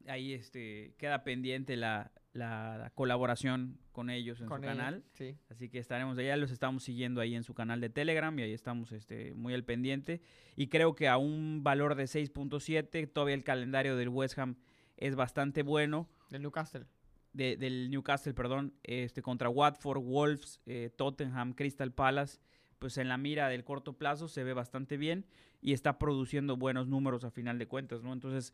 Ahí 0.07 0.33
este, 0.33 0.95
queda 0.97 1.23
pendiente 1.23 1.77
la, 1.77 2.11
la- 2.33 2.79
la 2.79 2.89
colaboración 2.95 3.77
con 3.93 4.09
ellos 4.09 4.41
en 4.41 4.47
con 4.47 4.61
su 4.63 4.67
canal. 4.67 5.05
Sí. 5.13 5.37
Así 5.51 5.69
que 5.69 5.79
estaremos 5.79 6.17
allá, 6.17 6.35
los 6.39 6.51
estamos 6.51 6.83
siguiendo 6.83 7.21
ahí 7.21 7.35
en 7.35 7.43
su 7.43 7.53
canal 7.53 7.83
de 7.83 7.91
Telegram 7.91 8.37
y 8.39 8.43
ahí 8.43 8.53
estamos 8.55 8.93
este, 8.93 9.35
muy 9.35 9.53
al 9.53 9.65
pendiente. 9.65 10.23
Y 10.57 10.69
creo 10.69 10.95
que 10.95 11.09
a 11.09 11.19
un 11.19 11.63
valor 11.63 11.95
de 11.95 12.05
6.7, 12.05 13.07
todavía 13.13 13.35
el 13.35 13.45
calendario 13.45 13.97
del 13.97 14.09
West 14.09 14.39
Ham 14.39 14.57
es 14.97 15.15
bastante 15.15 15.63
bueno. 15.63 16.09
Del 16.31 16.41
Newcastle. 16.41 16.87
De- 17.33 17.57
del 17.57 17.91
Newcastle, 17.91 18.35
perdón, 18.35 18.75
este, 18.83 19.23
contra 19.23 19.49
Watford, 19.49 20.01
Wolves, 20.03 20.61
eh, 20.67 20.91
Tottenham, 20.97 21.53
Crystal 21.53 21.93
Palace, 21.93 22.41
pues 22.79 22.97
en 22.99 23.09
la 23.09 23.19
mira 23.19 23.49
del 23.49 23.63
corto 23.65 23.93
plazo 23.93 24.27
se 24.29 24.43
ve 24.45 24.53
bastante 24.55 24.97
bien 24.97 25.27
y 25.61 25.73
está 25.75 25.99
produciendo 25.99 26.57
buenos 26.57 26.89
números 26.89 27.25
a 27.25 27.31
final 27.31 27.59
de 27.59 27.67
cuentas, 27.67 28.03
¿no? 28.03 28.13
Entonces, 28.13 28.53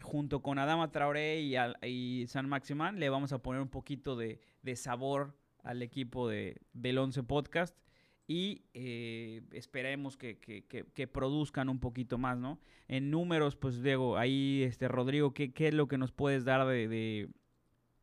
junto 0.00 0.40
con 0.42 0.58
Adama 0.58 0.90
Traoré 0.90 1.42
y, 1.42 2.26
San 2.26 2.48
Maximán, 2.48 2.98
le 2.98 3.10
vamos 3.10 3.32
a 3.32 3.42
poner 3.42 3.60
un 3.60 3.68
poquito 3.68 4.16
de, 4.16 4.40
de 4.62 4.76
sabor 4.76 5.36
al 5.62 5.82
equipo 5.82 6.26
de, 6.28 6.56
del 6.72 6.96
11 6.96 7.22
Podcast 7.24 7.76
y 8.26 8.62
eh, 8.72 9.42
esperemos 9.52 10.16
que, 10.16 10.38
que- 10.38 10.64
que- 10.64 11.06
produzcan 11.06 11.68
un 11.68 11.80
poquito 11.80 12.16
más, 12.16 12.38
¿no? 12.38 12.60
En 12.88 13.10
números, 13.10 13.56
pues 13.56 13.82
Diego, 13.82 14.16
ahí, 14.16 14.62
este, 14.62 14.88
Rodrigo, 14.88 15.34
¿qué, 15.34 15.52
qué 15.52 15.68
es 15.68 15.74
lo 15.74 15.86
que 15.86 15.98
nos 15.98 16.12
puedes 16.12 16.44
dar 16.46 16.66
de 16.66 17.28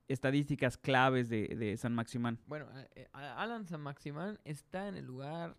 estadísticas 0.08 0.78
claves 0.78 1.30
de, 1.30 1.48
de 1.50 1.78
San 1.78 1.94
Maximán? 1.94 2.40
Bueno, 2.48 2.68
eh, 2.96 3.08
Alan 3.14 3.66
San 3.68 3.82
Maximán 3.82 4.40
está 4.46 4.88
en 4.88 4.96
el 4.96 5.06
lugar 5.06 5.58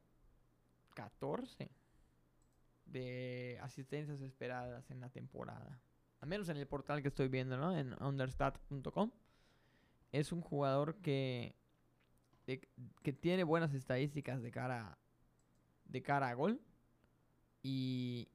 14 0.95 1.71
de 2.87 3.59
asistencias 3.63 4.21
esperadas 4.21 4.91
en 4.91 5.01
la 5.01 5.11
temporada. 5.11 5.81
Al 6.21 6.29
menos 6.29 6.49
en 6.49 6.57
el 6.57 6.67
portal 6.67 7.03
que 7.03 7.09
estoy 7.09 7.29
viendo, 7.29 7.57
¿no? 7.57 7.77
En 7.77 7.95
understat.com. 8.03 9.11
Es 10.11 10.33
un 10.33 10.41
jugador 10.41 10.97
que, 10.97 11.55
de- 12.47 12.67
que 13.03 13.13
tiene 13.13 13.45
buenas 13.45 13.75
estadísticas 13.75 14.43
de 14.43 14.51
cara, 14.51 14.99
de 15.85 16.03
cara 16.03 16.31
a 16.31 16.35
gol. 16.35 16.61
Y, 17.63 18.29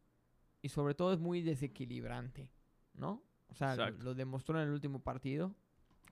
y 0.61 0.69
sobre 0.69 0.93
todo 0.93 1.13
es 1.13 1.19
muy 1.19 1.41
desequilibrante, 1.41 2.51
¿no? 2.93 3.23
O 3.49 3.55
sea, 3.55 3.75
lo 4.03 4.13
demostró 4.13 4.59
en 4.61 4.67
el 4.67 4.73
último 4.73 4.99
partido 4.99 5.55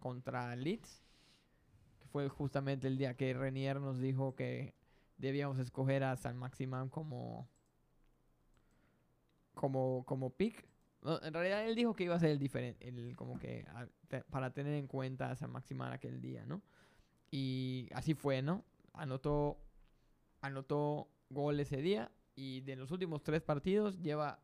contra 0.02 0.54
Leeds 0.58 1.02
que 2.02 2.08
fue 2.10 2.28
justamente 2.28 2.88
el 2.88 2.98
día 2.98 3.16
que 3.16 3.34
Renier 3.34 3.80
nos 3.80 4.00
dijo 4.00 4.36
que 4.36 4.74
debíamos 5.18 5.58
escoger 5.60 6.04
a 6.04 6.18
San 6.18 6.36
Maximán 6.38 6.90
como 6.90 7.48
como 9.54 10.04
como 10.06 10.30
pick. 10.32 10.68
No, 11.02 11.22
en 11.24 11.34
realidad 11.34 11.66
él 11.66 11.76
dijo 11.76 11.96
que 11.96 12.04
iba 12.04 12.16
a 12.16 12.20
ser 12.20 12.30
el 12.30 12.40
diferente, 12.40 12.88
el 12.88 13.16
como 13.16 13.40
que 13.40 13.66
a- 13.70 13.88
te- 14.08 14.24
para 14.26 14.52
tener 14.54 14.74
en 14.76 14.88
cuenta 14.88 15.32
a 15.32 15.36
San 15.36 15.52
Maximán 15.52 15.92
aquel 15.94 16.22
día, 16.22 16.46
¿no? 16.46 16.62
Y 17.32 17.88
así 17.94 18.14
fue, 18.14 18.42
¿no? 18.42 18.64
Anotó 18.94 19.58
anotó 20.42 21.08
gol 21.30 21.60
ese 21.60 21.78
día 21.78 22.12
y 22.36 22.62
de 22.62 22.76
los 22.76 22.92
últimos 22.92 23.24
tres 23.24 23.42
partidos 23.42 24.00
lleva 24.02 24.40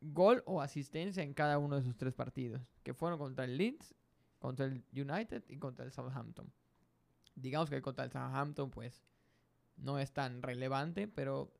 gol 0.00 0.42
o 0.46 0.60
asistencia 0.60 1.22
en 1.22 1.34
cada 1.34 1.58
uno 1.58 1.76
de 1.76 1.82
sus 1.82 1.96
tres 1.96 2.14
partidos, 2.14 2.62
que 2.82 2.94
fueron 2.94 3.18
contra 3.18 3.44
el 3.44 3.56
Leeds, 3.56 3.94
contra 4.38 4.66
el 4.66 4.84
United 4.92 5.44
y 5.48 5.58
contra 5.58 5.84
el 5.84 5.92
Southampton. 5.92 6.52
Digamos 7.34 7.70
que 7.70 7.80
contra 7.82 8.04
el 8.04 8.10
Southampton, 8.10 8.70
pues, 8.70 9.04
no 9.76 9.98
es 9.98 10.12
tan 10.12 10.42
relevante, 10.42 11.08
pero 11.08 11.52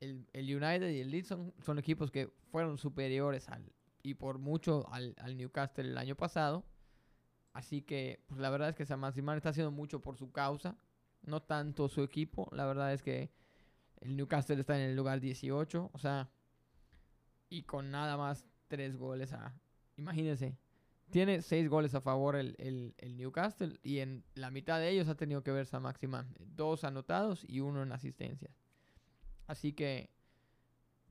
el, 0.00 0.28
el 0.32 0.44
United 0.54 0.90
y 0.90 1.00
el 1.00 1.10
Leeds 1.10 1.28
son, 1.28 1.78
equipos 1.78 2.10
que 2.10 2.28
fueron 2.50 2.78
superiores 2.78 3.48
al, 3.48 3.72
y 4.02 4.14
por 4.14 4.38
mucho 4.38 4.86
al, 4.92 5.14
al 5.18 5.36
Newcastle 5.36 5.88
el 5.88 5.98
año 5.98 6.14
pasado. 6.14 6.64
Así 7.52 7.82
que, 7.82 8.22
pues, 8.26 8.40
la 8.40 8.50
verdad 8.50 8.68
es 8.68 8.76
que 8.76 8.86
San 8.86 9.00
Maximán 9.00 9.36
está 9.36 9.50
haciendo 9.50 9.70
mucho 9.70 10.00
por 10.00 10.16
su 10.16 10.30
causa, 10.30 10.76
no 11.22 11.42
tanto 11.42 11.88
su 11.88 12.02
equipo. 12.02 12.48
La 12.52 12.66
verdad 12.66 12.92
es 12.92 13.02
que 13.02 13.30
el 14.00 14.16
Newcastle 14.16 14.60
está 14.60 14.76
en 14.76 14.90
el 14.90 14.96
lugar 14.96 15.20
18, 15.20 15.90
o 15.92 15.98
sea, 15.98 16.30
y 17.48 17.62
con 17.62 17.90
nada 17.90 18.16
más 18.16 18.44
tres 18.68 18.96
goles 18.96 19.32
a... 19.32 19.54
Imagínense, 19.96 20.56
tiene 21.10 21.42
seis 21.42 21.68
goles 21.68 21.94
a 21.94 22.00
favor 22.00 22.36
el, 22.36 22.54
el- 22.58 22.94
el 22.98 23.16
Newcastle 23.16 23.78
y 23.82 23.98
en 23.98 24.24
la 24.34 24.50
mitad 24.50 24.78
de 24.78 24.90
ellos 24.90 25.08
ha 25.08 25.14
tenido 25.16 25.42
que 25.42 25.50
ver 25.52 25.66
San 25.66 25.82
Maximán. 25.82 26.34
Dos 26.38 26.84
anotados 26.84 27.44
y 27.48 27.60
uno 27.60 27.82
en 27.82 27.92
asistencia. 27.92 28.50
Así 29.46 29.72
que, 29.72 30.10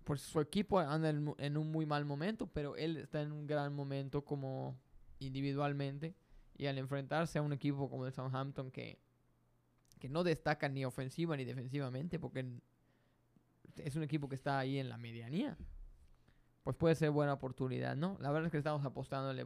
pues 0.04 0.22
su 0.22 0.40
equipo 0.40 0.80
anda 0.80 1.10
en, 1.10 1.58
un 1.58 1.72
muy 1.72 1.86
mal 1.86 2.06
momento, 2.06 2.48
pero 2.48 2.76
él 2.76 2.98
está 2.98 3.22
en 3.22 3.32
un 3.32 3.48
gran 3.48 3.74
momento 3.74 4.24
como 4.24 4.78
individualmente. 5.20 6.16
Y 6.56 6.66
al 6.68 6.78
enfrentarse 6.78 7.40
a 7.40 7.42
un 7.42 7.54
equipo 7.54 7.90
como 7.90 8.06
el 8.06 8.14
Southampton 8.14 8.72
que, 8.72 9.00
que 10.00 10.10
no 10.10 10.24
destaca 10.24 10.70
ni 10.70 10.86
ofensiva 10.86 11.36
ni 11.38 11.44
defensivamente, 11.46 12.20
porque 12.20 12.46
es 13.78 13.96
un 13.96 14.04
equipo 14.04 14.28
que 14.30 14.36
está 14.36 14.58
ahí 14.60 14.80
en 14.80 14.90
la 14.90 14.98
medianía, 14.98 15.58
pues 16.64 16.76
puede 16.76 16.96
ser 16.96 17.12
buena 17.12 17.34
oportunidad, 17.34 17.96
¿no? 17.96 18.18
La 18.20 18.32
verdad 18.32 18.48
es 18.48 18.52
que 18.52 18.58
estamos 18.58 18.84
apostándole 18.86 19.46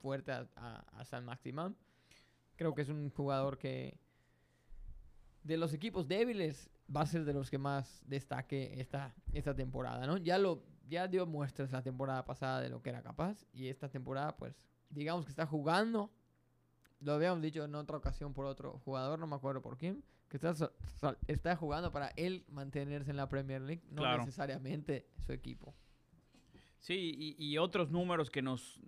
fuerte 0.00 0.32
a, 0.32 0.48
a- 0.56 0.84
a 1.00 1.04
San 1.04 1.24
Maximán. 1.24 1.76
Creo 2.56 2.74
que 2.74 2.82
es 2.82 2.88
un 2.88 3.10
jugador 3.10 3.58
que 3.58 3.98
de 5.44 5.56
los 5.56 5.72
equipos 5.72 6.06
débiles 6.08 6.68
va 6.94 7.02
a 7.02 7.06
ser 7.06 7.24
de 7.24 7.32
los 7.32 7.50
que 7.50 7.58
más 7.58 8.02
destaque 8.06 8.80
esta, 8.80 9.14
esta 9.32 9.54
temporada, 9.54 10.06
¿no? 10.06 10.16
Ya 10.18 10.38
lo 10.38 10.62
ya 10.88 11.06
dio 11.06 11.24
muestras 11.24 11.70
la 11.70 11.82
temporada 11.82 12.24
pasada 12.24 12.60
de 12.60 12.68
lo 12.68 12.82
que 12.82 12.90
era 12.90 13.00
capaz 13.00 13.46
y 13.52 13.68
esta 13.68 13.88
temporada 13.88 14.36
pues 14.36 14.60
digamos 14.88 15.24
que 15.24 15.30
está 15.30 15.46
jugando 15.46 16.10
lo 16.98 17.12
habíamos 17.12 17.40
dicho 17.42 17.64
en 17.64 17.74
otra 17.76 17.96
ocasión 17.96 18.34
por 18.34 18.44
otro 18.44 18.80
jugador, 18.84 19.18
no 19.20 19.26
me 19.28 19.36
acuerdo 19.36 19.62
por 19.62 19.78
quién, 19.78 20.02
que 20.28 20.36
está, 20.36 20.52
está 21.28 21.56
jugando 21.56 21.92
para 21.92 22.08
él 22.16 22.44
mantenerse 22.48 23.10
en 23.12 23.16
la 23.16 23.28
Premier 23.28 23.62
League, 23.62 23.82
no 23.88 24.02
Claro. 24.02 24.18
necesariamente 24.18 25.06
su 25.24 25.32
equipo. 25.32 25.74
Sí, 26.78 27.14
y, 27.38 27.42
y 27.42 27.56
otros 27.56 27.90
números 27.90 28.30
que 28.30 28.42
nos, 28.42 28.80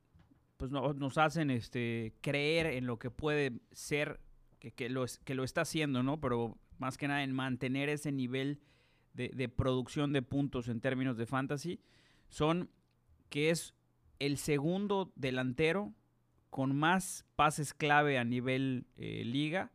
pues, 0.57 0.71
no- 0.71 0.93
nos 0.95 1.19
hacen 1.19 1.51
este, 1.51 2.15
creer 2.21 2.67
en 2.67 2.87
lo 2.87 2.99
que 2.99 3.11
puede 3.11 3.61
ser, 3.73 4.21
que, 4.59 4.73
que 4.73 4.89
lo, 4.89 5.05
que 5.25 5.35
lo 5.35 5.45
está 5.45 5.63
haciendo, 5.63 6.03
¿no? 6.03 6.21
Pero 6.21 6.59
más 6.79 6.97
que 6.99 7.09
nada 7.09 7.23
en 7.23 7.33
mantener 7.33 7.89
ese 7.89 8.13
nivel 8.13 8.61
de, 9.15 9.49
producción 9.49 10.13
de 10.13 10.23
puntos 10.23 10.69
en 10.69 10.81
términos 10.81 11.17
de 11.17 11.27
fantasy, 11.27 11.81
son 12.29 12.71
que 13.29 13.51
es 13.51 13.75
el 14.19 14.39
segundo 14.39 15.13
delantero 15.17 15.93
con 16.51 16.75
más 16.77 17.25
pases 17.37 17.75
clave 17.75 18.19
a 18.19 18.25
nivel 18.25 18.87
eh, 18.97 19.23
liga, 19.25 19.71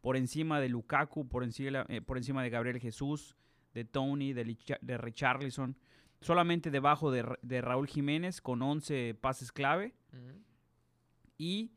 por 0.00 0.16
encima 0.16 0.60
de 0.60 0.68
Lukaku, 0.68 1.28
por 1.28 1.44
encima, 1.44 1.86
eh, 1.88 2.00
por 2.00 2.16
encima 2.16 2.42
de 2.42 2.50
Gabriel 2.50 2.80
Jesús, 2.80 3.36
de 3.74 3.84
Tony, 3.84 4.32
de, 4.32 4.44
Licha- 4.44 4.78
de 4.82 4.98
Richarlison 4.98 5.76
solamente 6.20 6.70
debajo 6.70 7.10
de 7.10 7.60
Raúl 7.62 7.88
Jiménez 7.88 8.40
con 8.40 8.62
11 8.62 9.14
pases 9.20 9.50
clave 9.50 9.92
y 11.38 11.72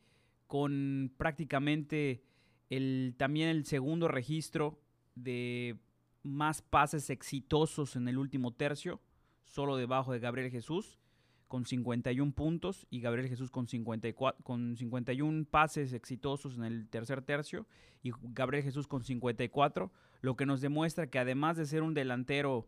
con 0.47 1.11
prácticamente 1.17 2.23
el, 2.69 3.15
también 3.17 3.49
el 3.49 3.65
segundo 3.65 4.07
registro 4.07 4.79
de 5.15 5.77
más 6.23 6.61
pases 6.61 7.09
exitosos 7.09 7.95
en 7.95 8.07
el 8.07 8.17
último 8.17 8.53
tercio, 8.53 8.99
solo 9.43 9.77
debajo 9.77 10.11
de 10.11 10.19
Gabriel 10.19 10.51
Jesús 10.51 10.99
con 11.47 11.65
51 11.65 12.31
puntos 12.33 12.87
y 12.89 12.99
Gabriel 13.01 13.29
Jesús 13.29 13.51
con, 13.51 13.67
54, 13.67 14.43
con 14.43 14.75
51 14.75 15.45
pases 15.45 15.93
exitosos 15.93 16.57
en 16.57 16.63
el 16.63 16.89
tercer 16.89 17.21
tercio 17.21 17.67
y 18.01 18.11
Gabriel 18.33 18.63
Jesús 18.63 18.87
con 18.87 19.03
54, 19.03 19.91
lo 20.21 20.35
que 20.35 20.45
nos 20.45 20.61
demuestra 20.61 21.07
que 21.07 21.19
además 21.19 21.57
de 21.57 21.65
ser 21.65 21.83
un 21.83 21.93
delantero 21.93 22.67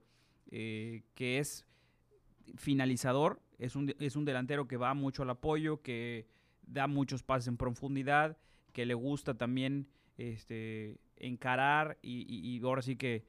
eh, 0.52 1.04
que 1.16 1.40
es 1.40 1.66
finalizador, 2.56 3.42
es 3.58 3.76
un, 3.76 3.94
es 4.00 4.16
un 4.16 4.26
delantero 4.26 4.68
que 4.68 4.78
va 4.78 4.94
mucho 4.94 5.24
al 5.24 5.30
apoyo, 5.30 5.82
que 5.82 6.28
da 6.66 6.88
muchos 6.88 7.24
pases 7.24 7.48
en 7.48 7.58
profundidad, 7.58 8.38
que 8.74 8.86
le 8.86 8.94
gusta 8.94 9.34
también 9.36 9.88
este, 10.18 10.98
encarar 11.16 11.98
y, 12.02 12.26
y, 12.30 12.62
ahora 12.64 12.82
sí 12.82 12.96
que 12.96 13.26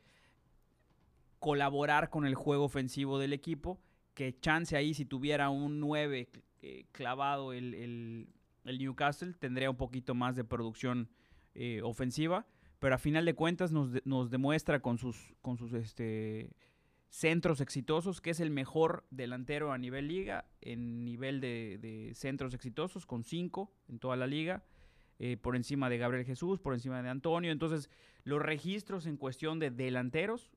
colaborar 1.38 2.10
con 2.10 2.26
el 2.26 2.34
juego 2.34 2.64
ofensivo 2.64 3.18
del 3.18 3.32
equipo, 3.32 3.78
que 4.14 4.38
chance 4.40 4.76
ahí 4.76 4.94
si 4.94 5.04
tuviera 5.04 5.50
un 5.50 5.80
9 5.80 6.28
eh, 6.62 6.84
clavado 6.92 7.52
el, 7.52 7.74
el, 7.74 8.28
el, 8.64 8.78
Newcastle, 8.78 9.34
tendría 9.34 9.70
un 9.70 9.76
poquito 9.76 10.14
más 10.14 10.34
de 10.34 10.44
producción 10.44 11.08
eh, 11.54 11.80
ofensiva, 11.82 12.46
pero 12.78 12.94
a 12.94 12.98
final 12.98 13.24
de 13.24 13.34
cuentas 13.34 13.70
nos, 13.70 14.04
nos 14.04 14.30
demuestra 14.30 14.80
con 14.80 14.98
sus, 14.98 15.34
con 15.40 15.56
sus 15.56 15.72
este, 15.72 16.50
centros 17.08 17.60
exitosos 17.60 18.20
que 18.20 18.30
es 18.30 18.40
el 18.40 18.50
mejor 18.50 19.06
delantero 19.10 19.72
a 19.72 19.78
nivel 19.78 20.08
liga, 20.08 20.44
en 20.60 21.04
nivel 21.04 21.40
de, 21.40 22.12
centros 22.14 22.54
exitosos, 22.54 23.06
con 23.06 23.24
5 23.24 23.72
en 23.88 23.98
toda 23.98 24.16
la 24.16 24.26
liga. 24.26 24.64
Eh, 25.20 25.36
por 25.36 25.56
encima 25.56 25.90
de 25.90 25.98
Gabriel 25.98 26.24
Jesús, 26.24 26.60
por 26.60 26.74
encima 26.74 27.02
de 27.02 27.08
Antonio. 27.08 27.50
Entonces, 27.50 27.90
los 28.22 28.40
registros 28.40 29.04
en 29.04 29.16
cuestión 29.16 29.58
de 29.58 29.72
delanteros 29.72 30.52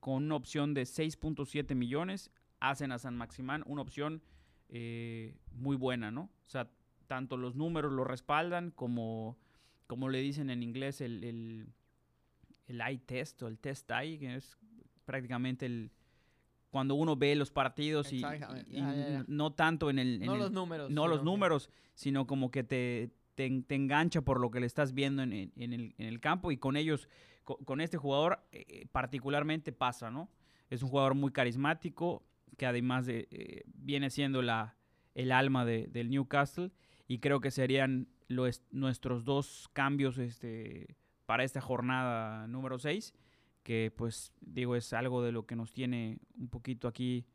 con 0.00 0.24
una 0.24 0.34
opción 0.34 0.74
de 0.74 0.82
6.7 0.82 1.74
millones, 1.74 2.30
hacen 2.58 2.90
a 2.90 2.98
San 2.98 3.16
Maximán 3.16 3.62
una 3.66 3.82
opción 3.82 4.22
eh, 4.70 5.36
muy 5.52 5.76
buena, 5.76 6.10
¿no? 6.10 6.22
O 6.22 6.48
sea, 6.48 6.70
tanto 7.06 7.36
los 7.36 7.54
números 7.54 7.92
lo 7.92 8.04
respaldan 8.04 8.70
como, 8.70 9.38
como 9.86 10.08
le 10.08 10.20
dicen 10.20 10.50
en 10.50 10.62
inglés, 10.62 11.00
el, 11.00 11.22
el, 11.22 11.68
el 12.66 12.80
eye 12.80 12.98
test 12.98 13.42
o 13.42 13.48
el 13.48 13.58
test 13.58 13.90
eye, 13.90 14.18
que 14.18 14.34
es 14.34 14.56
prácticamente 15.04 15.66
el 15.66 15.90
cuando 16.70 16.94
uno 16.94 17.16
ve 17.16 17.34
los 17.34 17.50
partidos 17.50 18.12
y, 18.12 18.20
no 19.26 19.52
tanto 19.52 19.90
en 19.90 19.98
el... 19.98 20.14
en 20.22 20.26
no 20.26 20.34
el- 20.34 20.38
los 20.40 20.52
números. 20.52 20.88
no 20.90 21.08
los 21.08 21.18
sino 21.18 21.20
que- 21.20 21.24
números, 21.24 21.70
sino 21.94 22.26
como 22.28 22.50
que 22.52 22.62
te, 22.62 23.10
te, 23.34 23.62
te 23.66 23.74
engancha 23.74 24.22
por 24.22 24.38
lo 24.40 24.52
que 24.52 24.60
le 24.60 24.66
estás 24.66 24.94
viendo 24.94 25.22
en, 25.24 25.32
en- 25.32 25.52
en 25.56 25.72
el, 25.72 25.94
en 25.98 26.06
el 26.06 26.20
campo 26.20 26.52
y 26.52 26.58
con 26.58 26.76
ellos, 26.76 27.08
co- 27.42 27.56
con, 27.64 27.80
este 27.80 27.96
jugador 27.96 28.38
eh, 28.52 28.86
particularmente 28.92 29.72
pasa, 29.72 30.12
¿no? 30.12 30.30
Es 30.68 30.84
un 30.84 30.90
jugador 30.90 31.16
muy 31.16 31.32
carismático 31.32 32.22
que 32.56 32.66
además 32.66 33.04
de, 33.06 33.26
eh, 33.32 33.62
viene 33.66 34.08
siendo 34.10 34.40
la, 34.40 34.76
el 35.16 35.32
alma 35.32 35.64
de- 35.64 35.88
del 35.88 36.08
Newcastle 36.08 36.70
y 37.08 37.18
creo 37.18 37.40
que 37.40 37.50
serían 37.50 38.06
los, 38.28 38.62
nuestros 38.70 39.24
dos 39.24 39.68
cambios 39.72 40.18
este, 40.18 40.94
para 41.26 41.42
esta 41.42 41.60
jornada 41.60 42.46
número 42.46 42.78
6, 42.78 43.12
que 43.62 43.92
pues 43.94 44.32
digo 44.40 44.76
es 44.76 44.92
algo 44.92 45.22
de 45.22 45.32
lo 45.32 45.46
que 45.46 45.56
nos 45.56 45.72
tiene 45.72 46.18
un 46.38 46.48
poquito 46.48 46.88
aquí 46.88 47.26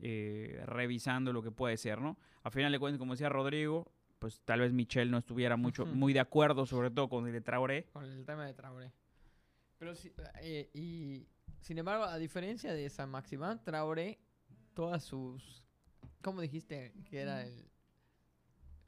eh, 0.00 0.62
revisando 0.66 1.32
lo 1.32 1.42
que 1.42 1.50
puede 1.50 1.76
ser, 1.76 2.00
¿no? 2.00 2.18
A 2.42 2.50
final 2.50 2.72
de 2.72 2.78
cuentas, 2.78 2.98
como 2.98 3.12
decía 3.14 3.28
Rodrigo, 3.28 3.92
pues 4.18 4.40
tal 4.44 4.60
vez 4.60 4.72
Michel 4.72 5.10
no 5.10 5.18
estuviera 5.18 5.56
mucho, 5.56 5.86
muy 5.86 6.12
de 6.12 6.20
acuerdo, 6.20 6.66
sobre 6.66 6.90
todo 6.90 7.08
con 7.08 7.26
el 7.26 7.32
de 7.32 7.40
Traoré. 7.40 7.84
Con 7.92 8.04
el 8.04 8.24
tema 8.24 8.46
de 8.46 8.54
Traoré. 8.54 8.92
Pero 9.78 9.94
sí, 9.94 10.12
eh, 10.40 10.70
y 10.74 11.26
sin 11.60 11.78
embargo, 11.78 12.04
a 12.04 12.18
diferencia 12.18 12.72
de 12.72 12.88
San 12.90 13.10
Maximán, 13.10 13.62
Traoré, 13.64 14.18
todas 14.74 15.04
sus. 15.04 15.64
¿Cómo 16.20 16.40
dijiste 16.40 16.92
que 17.08 17.20
era 17.20 17.44
el, 17.44 17.68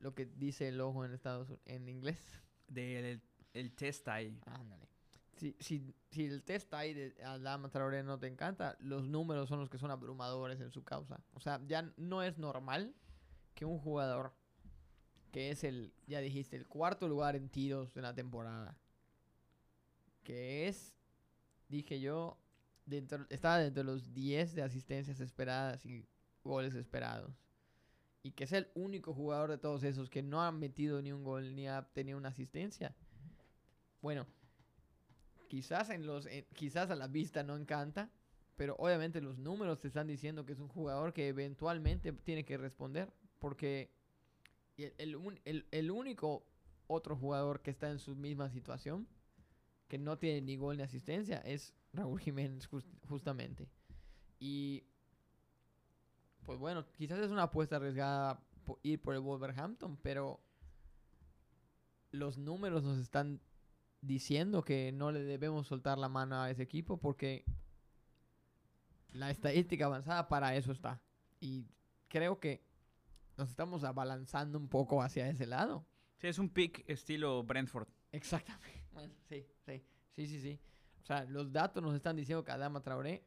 lo 0.00 0.14
que 0.14 0.26
dice 0.26 0.68
el 0.68 0.80
ojo 0.80 1.04
en 1.04 1.12
Estados 1.12 1.48
Unidos 1.48 1.62
en 1.66 1.88
inglés? 1.88 2.42
Del 2.68 3.20
el 3.52 3.74
test 3.74 4.08
ahí. 4.08 4.38
Ándale. 4.46 4.88
Si, 5.36 5.56
si, 5.58 5.94
si 6.10 6.26
el 6.26 6.42
test 6.42 6.72
ahí 6.74 6.94
de 6.94 7.14
Adama 7.24 7.68
Traoré 7.70 8.02
no 8.02 8.18
te 8.18 8.26
encanta, 8.26 8.76
los 8.80 9.08
números 9.08 9.48
son 9.48 9.60
los 9.60 9.68
que 9.68 9.78
son 9.78 9.90
abrumadores 9.90 10.60
en 10.60 10.70
su 10.70 10.84
causa. 10.84 11.20
O 11.32 11.40
sea, 11.40 11.60
ya 11.66 11.92
no 11.96 12.22
es 12.22 12.38
normal 12.38 12.94
que 13.54 13.64
un 13.64 13.78
jugador 13.78 14.34
que 15.34 15.50
es 15.50 15.64
el, 15.64 15.92
ya 16.06 16.20
dijiste, 16.20 16.56
el 16.56 16.68
cuarto 16.68 17.08
lugar 17.08 17.34
en 17.34 17.48
tiros 17.48 17.92
de 17.92 18.02
la 18.02 18.14
temporada, 18.14 18.78
que 20.22 20.68
es, 20.68 20.94
dije 21.68 21.98
yo, 22.00 22.38
dentro, 22.86 23.26
está 23.30 23.58
dentro 23.58 23.82
de 23.82 23.90
los 23.90 24.14
10 24.14 24.54
de 24.54 24.62
asistencias 24.62 25.18
esperadas 25.18 25.84
y 25.84 26.06
goles 26.44 26.76
esperados. 26.76 27.34
Y 28.22 28.30
que 28.30 28.44
es 28.44 28.52
el 28.52 28.68
único 28.74 29.12
jugador 29.12 29.50
de 29.50 29.58
todos 29.58 29.82
esos 29.82 30.08
que 30.08 30.22
no 30.22 30.40
ha 30.40 30.52
metido 30.52 31.02
ni 31.02 31.10
un 31.10 31.24
gol 31.24 31.54
ni 31.54 31.66
ha 31.66 31.82
tenido 31.92 32.16
una 32.16 32.28
asistencia. 32.28 32.94
Bueno, 34.00 34.26
quizás 35.54 35.88
en 35.90 36.04
los 36.04 36.26
en- 36.26 36.44
quizás 36.52 36.90
a 36.90 36.96
la 36.96 37.06
vista 37.06 37.44
no 37.44 37.56
encanta, 37.56 38.10
pero 38.56 38.74
obviamente 38.76 39.20
los 39.20 39.38
números 39.38 39.78
te 39.78 39.86
están 39.86 40.08
diciendo 40.08 40.44
que 40.44 40.52
es 40.52 40.58
un 40.58 40.66
jugador 40.66 41.12
que 41.12 41.28
eventualmente 41.28 42.12
tiene 42.12 42.44
que 42.44 42.56
responder 42.56 43.12
porque 43.38 43.92
el, 44.76 44.92
el 44.98 45.40
el- 45.44 45.66
el 45.70 45.90
único 45.92 46.44
otro 46.88 47.16
jugador 47.16 47.62
que 47.62 47.70
está 47.70 47.88
en 47.88 48.00
su 48.00 48.16
misma 48.16 48.50
situación 48.50 49.06
que 49.86 49.96
no 49.96 50.18
tiene 50.18 50.40
ni 50.40 50.56
gol 50.56 50.76
ni 50.76 50.82
asistencia 50.82 51.38
es 51.44 51.72
Raúl 51.92 52.18
Jiménez 52.18 52.68
jus- 52.68 52.98
justamente. 53.08 53.68
Y 54.40 54.82
pues 56.44 56.58
bueno 56.58 56.84
quizás 56.96 57.20
es 57.20 57.30
una 57.30 57.44
apuesta 57.44 57.76
arriesgada 57.76 58.40
ir 58.82 59.00
por 59.00 59.14
el 59.14 59.20
Wolverhampton 59.20 59.96
pero 60.02 60.40
los 62.10 62.38
números 62.38 62.82
nos 62.82 62.98
están 62.98 63.40
diciendo 64.06 64.64
que 64.64 64.92
no 64.92 65.10
le 65.10 65.22
debemos 65.22 65.66
soltar 65.66 65.98
la 65.98 66.08
mano 66.08 66.40
a 66.40 66.50
ese 66.50 66.62
equipo 66.62 66.98
porque 66.98 67.44
la 69.12 69.30
estadística 69.30 69.86
avanzada 69.86 70.28
para 70.28 70.56
eso 70.56 70.72
está. 70.72 71.00
Y 71.40 71.66
creo 72.08 72.38
que 72.40 72.62
nos 73.36 73.50
estamos 73.50 73.84
abalanzando 73.84 74.58
un 74.58 74.68
poco 74.68 75.02
hacia 75.02 75.28
ese 75.28 75.46
lado. 75.46 75.86
Sí, 76.16 76.28
es 76.28 76.38
un 76.38 76.48
pick 76.48 76.84
estilo 76.88 77.42
Brentford. 77.42 77.88
Exactamente. 78.12 78.82
Bueno, 78.94 79.12
sí, 79.28 79.44
sí, 79.66 79.82
sí, 80.12 80.26
sí, 80.28 80.40
sí. 80.40 80.60
O 81.02 81.04
sea, 81.04 81.24
los 81.24 81.50
datos 81.50 81.82
nos 81.82 81.96
están 81.96 82.14
diciendo 82.14 82.44
que 82.44 82.52
Adama 82.52 82.80
Traoré 82.80 83.24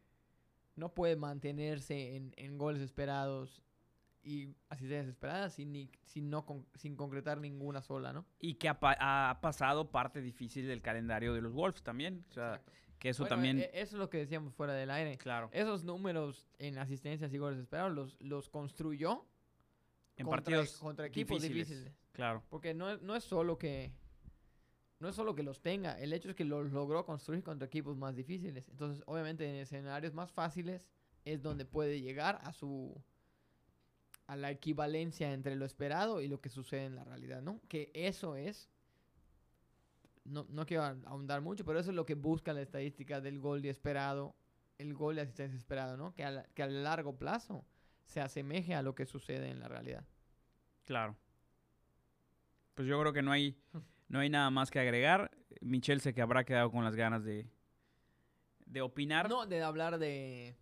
no 0.78 0.94
puede 0.94 1.18
mantenerse 1.18 2.16
en, 2.16 2.34
en 2.38 2.58
goles 2.58 2.82
esperados 2.82 3.62
y 4.28 4.54
asistencias 4.70 5.08
esperadas 5.08 5.54
sin, 5.54 5.72
ni, 5.72 5.90
sin, 6.04 6.30
no 6.30 6.46
con- 6.46 6.66
sin 6.76 6.96
concretar 6.96 7.40
ninguna 7.40 7.82
sola, 7.82 8.12
¿no? 8.12 8.26
Y 8.40 8.56
que 8.56 8.68
ha, 8.70 8.78
ha 8.82 9.40
pasado 9.42 9.90
parte 9.90 10.22
difícil 10.22 10.68
del 10.68 10.82
calendario 10.82 11.34
de 11.34 11.42
los 11.42 11.54
Wolves 11.54 11.82
también. 11.84 12.26
O 12.30 12.34
sea, 12.34 12.56
Exacto. 12.56 12.72
que 13.00 13.10
eso 13.10 13.24
Bueno, 13.24 13.36
también... 13.36 13.60
e- 13.60 13.70
eso 13.74 13.96
es 13.96 14.00
lo 14.00 14.10
que 14.10 14.18
decíamos 14.18 14.54
fuera 14.54 14.74
del 14.74 14.92
aire. 14.92 15.18
claro. 15.18 15.50
Esos 15.54 15.84
números 15.84 16.48
en 16.60 16.78
asistencias 16.78 17.34
y 17.34 17.38
goles 17.38 17.60
esperados 17.60 17.94
los, 17.94 18.18
los 18.20 18.50
construyó 18.50 19.26
En 20.18 20.26
contra, 20.26 20.44
partidos 20.44 20.78
contra 20.78 21.06
equipos 21.06 21.42
difíciles. 21.42 21.68
difíciles. 21.70 21.94
Claro. 22.12 22.44
Porque 22.50 22.74
no, 22.74 22.98
no 22.98 23.16
es 23.16 23.24
solo 23.24 23.58
que 23.58 23.92
no 25.00 25.08
es 25.10 25.16
solo 25.16 25.36
que 25.36 25.44
los 25.44 25.62
tenga, 25.62 25.94
el 26.00 26.12
hecho 26.12 26.30
es 26.32 26.36
que 26.36 26.44
los 26.44 26.72
logró 26.72 27.06
construir 27.06 27.44
contra 27.44 27.68
equipos 27.68 27.96
más 27.96 28.16
difíciles. 28.16 28.68
Entonces, 28.70 29.04
obviamente 29.06 29.48
en 29.48 29.56
escenarios 29.58 30.14
más 30.16 30.32
fáciles 30.32 30.90
es 31.24 31.44
donde 31.44 31.66
puede 31.66 32.02
llegar 32.02 32.40
a 32.42 32.52
su 32.52 33.00
a 34.28 34.36
la 34.36 34.52
equivalencia 34.52 35.34
entre 35.34 35.56
lo 35.56 35.66
esperado 35.66 36.22
y 36.22 36.28
lo 36.28 36.40
que 36.42 36.50
sucede 36.50 36.86
en 36.86 36.96
la 36.96 37.04
realidad, 37.04 37.42
¿no? 37.42 37.62
Que 37.68 37.92
eso 37.94 38.36
es 38.36 38.70
no, 40.26 40.46
no 40.50 40.66
quiero 40.66 40.84
ahondar 40.84 41.40
mucho, 41.42 41.64
pero 41.64 41.80
eso 41.80 41.90
es 41.92 41.96
lo 41.96 42.06
que 42.06 42.16
busca 42.16 42.52
la 42.54 42.62
estadística 42.62 43.22
del 43.22 43.40
gol 43.40 43.62
de 43.62 43.70
esperado, 43.70 44.36
el 44.78 44.94
gol 44.94 45.16
de 45.16 45.22
asistencia 45.22 45.58
esperado, 45.58 45.96
¿no? 45.96 46.14
Que 46.14 46.26
a, 46.26 46.32
la- 46.32 46.44
que 46.54 46.64
a 46.64 46.68
largo 46.68 47.18
plazo 47.18 47.66
se 48.04 48.20
asemeje 48.20 48.76
a 48.76 48.82
lo 48.82 48.94
que 48.94 49.06
sucede 49.06 49.50
en 49.50 49.60
la 49.62 49.70
realidad. 49.70 50.06
Claro. 50.86 51.16
Pues 52.76 52.88
yo 52.88 53.00
creo 53.00 53.14
que 53.14 53.22
no 53.22 53.32
hay, 53.32 53.58
no 54.10 54.20
hay 54.20 54.30
nada 54.30 54.50
más 54.50 54.70
que 54.70 54.80
agregar. 54.80 55.32
Michel 55.62 56.02
se 56.02 56.14
que 56.14 56.22
habrá 56.22 56.44
quedado 56.44 56.70
con 56.72 56.84
las 56.84 56.96
ganas 56.98 57.24
de, 57.24 57.48
de 58.66 58.82
opinar 58.82 59.30
No, 59.30 59.46
de 59.46 59.64
hablar 59.64 59.98
de, 59.98 60.56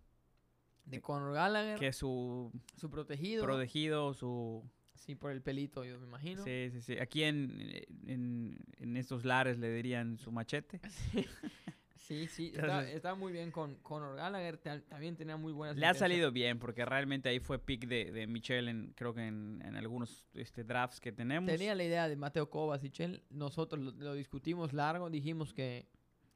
de 0.86 1.00
Conor 1.02 1.34
Gallagher, 1.34 1.78
que 1.78 1.92
su 1.92 2.50
su 2.76 2.88
protegido. 2.90 3.44
protegido, 3.44 4.14
su... 4.14 4.64
sí, 4.94 5.14
por 5.14 5.30
el 5.32 5.42
pelito, 5.42 5.84
yo 5.84 5.98
me 5.98 6.06
imagino. 6.06 6.42
Sí, 6.44 6.70
sí, 6.72 6.80
sí. 6.80 6.98
Aquí 6.98 7.24
en, 7.24 7.60
en, 8.06 8.58
en 8.78 8.96
estos 8.96 9.24
lares 9.24 9.58
le 9.58 9.70
dirían 9.72 10.16
su 10.18 10.32
machete. 10.32 10.80
Sí, 11.98 12.28
sí, 12.28 12.52
está, 12.54 12.60
Entonces- 12.66 12.94
está 12.94 13.14
muy 13.16 13.32
bien 13.32 13.50
con 13.50 13.74
Conor 13.82 14.14
Gallagher. 14.14 14.58
ta- 14.58 14.80
También 14.80 15.16
tenía 15.16 15.36
muy 15.36 15.52
buenas. 15.52 15.76
Le 15.76 15.86
ha 15.86 15.94
salido 15.94 16.30
bien 16.30 16.60
porque 16.60 16.84
realmente 16.84 17.28
ahí 17.28 17.40
fue 17.40 17.58
pick 17.58 17.88
de, 17.88 18.12
de 18.12 18.28
Michel 18.28 18.68
en, 18.68 18.92
creo 18.94 19.12
que 19.12 19.26
en, 19.26 19.60
en 19.64 19.74
algunos 19.74 20.24
este, 20.34 20.62
drafts 20.62 21.00
que 21.00 21.10
tenemos. 21.10 21.50
Tenía 21.50 21.74
la 21.74 21.82
idea 21.82 22.08
de 22.08 22.14
Mateo 22.14 22.48
Kovacic. 22.48 23.24
Nosotros 23.30 23.82
lo, 23.82 23.90
lo 23.90 24.14
discutimos 24.14 24.72
largo. 24.72 25.10
Dijimos 25.10 25.52
que, 25.52 25.88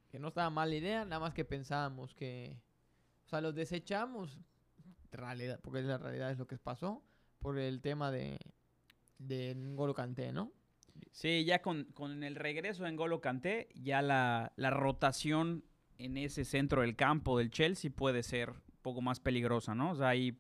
que 0.09 0.19
no 0.19 0.27
estaba 0.29 0.51
mal 0.51 0.71
la 0.71 0.75
idea, 0.77 1.05
nada 1.05 1.21
más 1.21 1.35
que 1.35 1.45
pensábamos 1.45 2.15
que. 2.17 2.57
O 3.31 3.35
sea, 3.37 3.41
los 3.41 3.55
desechamos. 3.55 4.41
Realidad, 5.13 5.61
porque 5.63 5.83
la 5.83 5.99
realidad 5.99 6.33
es 6.33 6.39
lo 6.39 6.49
que 6.49 6.59
pasó. 6.59 7.01
Por 7.39 7.61
el 7.61 7.81
tema 7.81 8.11
de. 8.11 8.41
De 9.19 9.55
N'Golo 9.55 9.95
Kanté, 9.95 10.33
¿no? 10.33 10.51
Sí, 11.13 11.45
ya 11.45 11.63
con, 11.63 11.85
con 11.95 12.25
el 12.25 12.35
regreso 12.35 12.83
de 12.83 12.91
N'Golo 12.91 13.21
Kanté, 13.21 13.69
ya 13.77 14.03
la, 14.03 14.53
la 14.57 14.71
rotación 14.71 15.63
en 15.99 16.17
ese 16.17 16.45
centro 16.45 16.81
del 16.81 16.97
campo 16.97 17.39
del 17.39 17.53
Chelsea 17.53 17.93
puede 17.95 18.25
ser 18.25 18.51
un 18.51 18.81
poco 18.83 19.01
más 19.01 19.21
peligrosa, 19.21 19.77
¿no? 19.77 19.93
O 19.93 19.95
sea, 19.95 20.09
ahí 20.09 20.37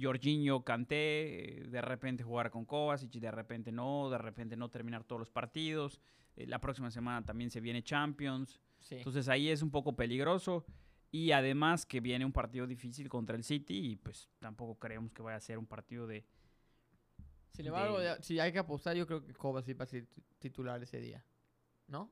Jorginho, 0.00 0.62
Kanté, 0.62 1.62
eh, 1.62 1.64
de 1.64 1.80
repente 1.82 2.22
jugar 2.22 2.52
con 2.52 2.66
Kovacic, 2.66 3.10
de 3.10 3.32
repente 3.32 3.72
no, 3.72 4.10
de 4.10 4.18
repente 4.18 4.56
no 4.56 4.68
terminar 4.68 5.02
todos 5.02 5.18
los 5.18 5.30
partidos. 5.32 6.00
Eh, 6.36 6.46
la 6.46 6.60
próxima 6.60 6.92
semana 6.92 7.26
también 7.26 7.50
se 7.50 7.60
viene 7.60 7.82
Champions. 7.82 8.60
Sí. 8.78 8.94
Entonces 8.94 9.28
ahí 9.28 9.48
es 9.48 9.60
un 9.60 9.72
poco 9.72 9.96
peligroso. 9.96 10.64
Y 11.10 11.32
además 11.32 11.86
que 11.86 12.00
viene 12.00 12.24
un 12.24 12.32
partido 12.32 12.66
difícil 12.66 13.08
contra 13.08 13.34
el 13.36 13.42
City 13.44 13.92
y 13.92 13.96
pues 13.96 14.28
tampoco 14.38 14.78
creemos 14.78 15.12
que 15.12 15.22
vaya 15.22 15.36
a 15.36 15.40
ser 15.40 15.58
un 15.58 15.66
partido 15.66 16.06
de... 16.06 16.24
Sin 17.52 17.66
embargo, 17.66 17.98
de- 17.98 18.22
si 18.22 18.38
hay 18.38 18.52
que 18.52 18.58
apostar, 18.58 18.94
yo 18.94 19.06
creo 19.06 19.24
que 19.24 19.32
Kovacic 19.32 19.78
va 19.80 19.84
a 19.84 19.86
ser 19.86 20.06
ti- 20.06 20.22
titular 20.38 20.82
ese 20.82 21.00
día. 21.00 21.24
¿No? 21.86 22.10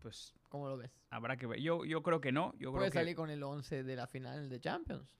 Pues 0.00 0.34
¿Cómo 0.48 0.66
lo 0.68 0.78
ves? 0.78 0.90
habrá 1.10 1.36
que 1.36 1.46
ver. 1.46 1.60
Yo, 1.60 1.84
yo 1.84 2.02
creo 2.02 2.20
que 2.22 2.32
no. 2.32 2.52
Yo 2.54 2.70
creo 2.70 2.72
Puede 2.72 2.90
que, 2.90 2.98
salir 2.98 3.14
con 3.14 3.28
el 3.30 3.42
11 3.42 3.84
de 3.84 3.96
la 3.96 4.06
final 4.06 4.48
de 4.48 4.58
Champions. 4.60 5.14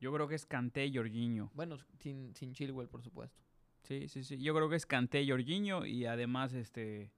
yo 0.00 0.10
creo 0.12 0.26
que 0.26 0.34
es 0.34 0.46
Kanté 0.46 0.86
y 0.86 0.96
Jorginho. 0.96 1.50
Bueno, 1.54 1.76
sin, 1.98 2.34
sin 2.34 2.54
Chilwell, 2.54 2.88
por 2.88 3.02
supuesto. 3.02 3.38
Sí, 3.82 4.08
sí, 4.08 4.24
sí. 4.24 4.38
Yo 4.38 4.54
creo 4.54 4.70
que 4.70 4.76
es 4.76 4.86
Kanté 4.86 5.22
y 5.22 5.28
Jorginho 5.30 5.84
y 5.84 6.06
además 6.06 6.54
este... 6.54 7.12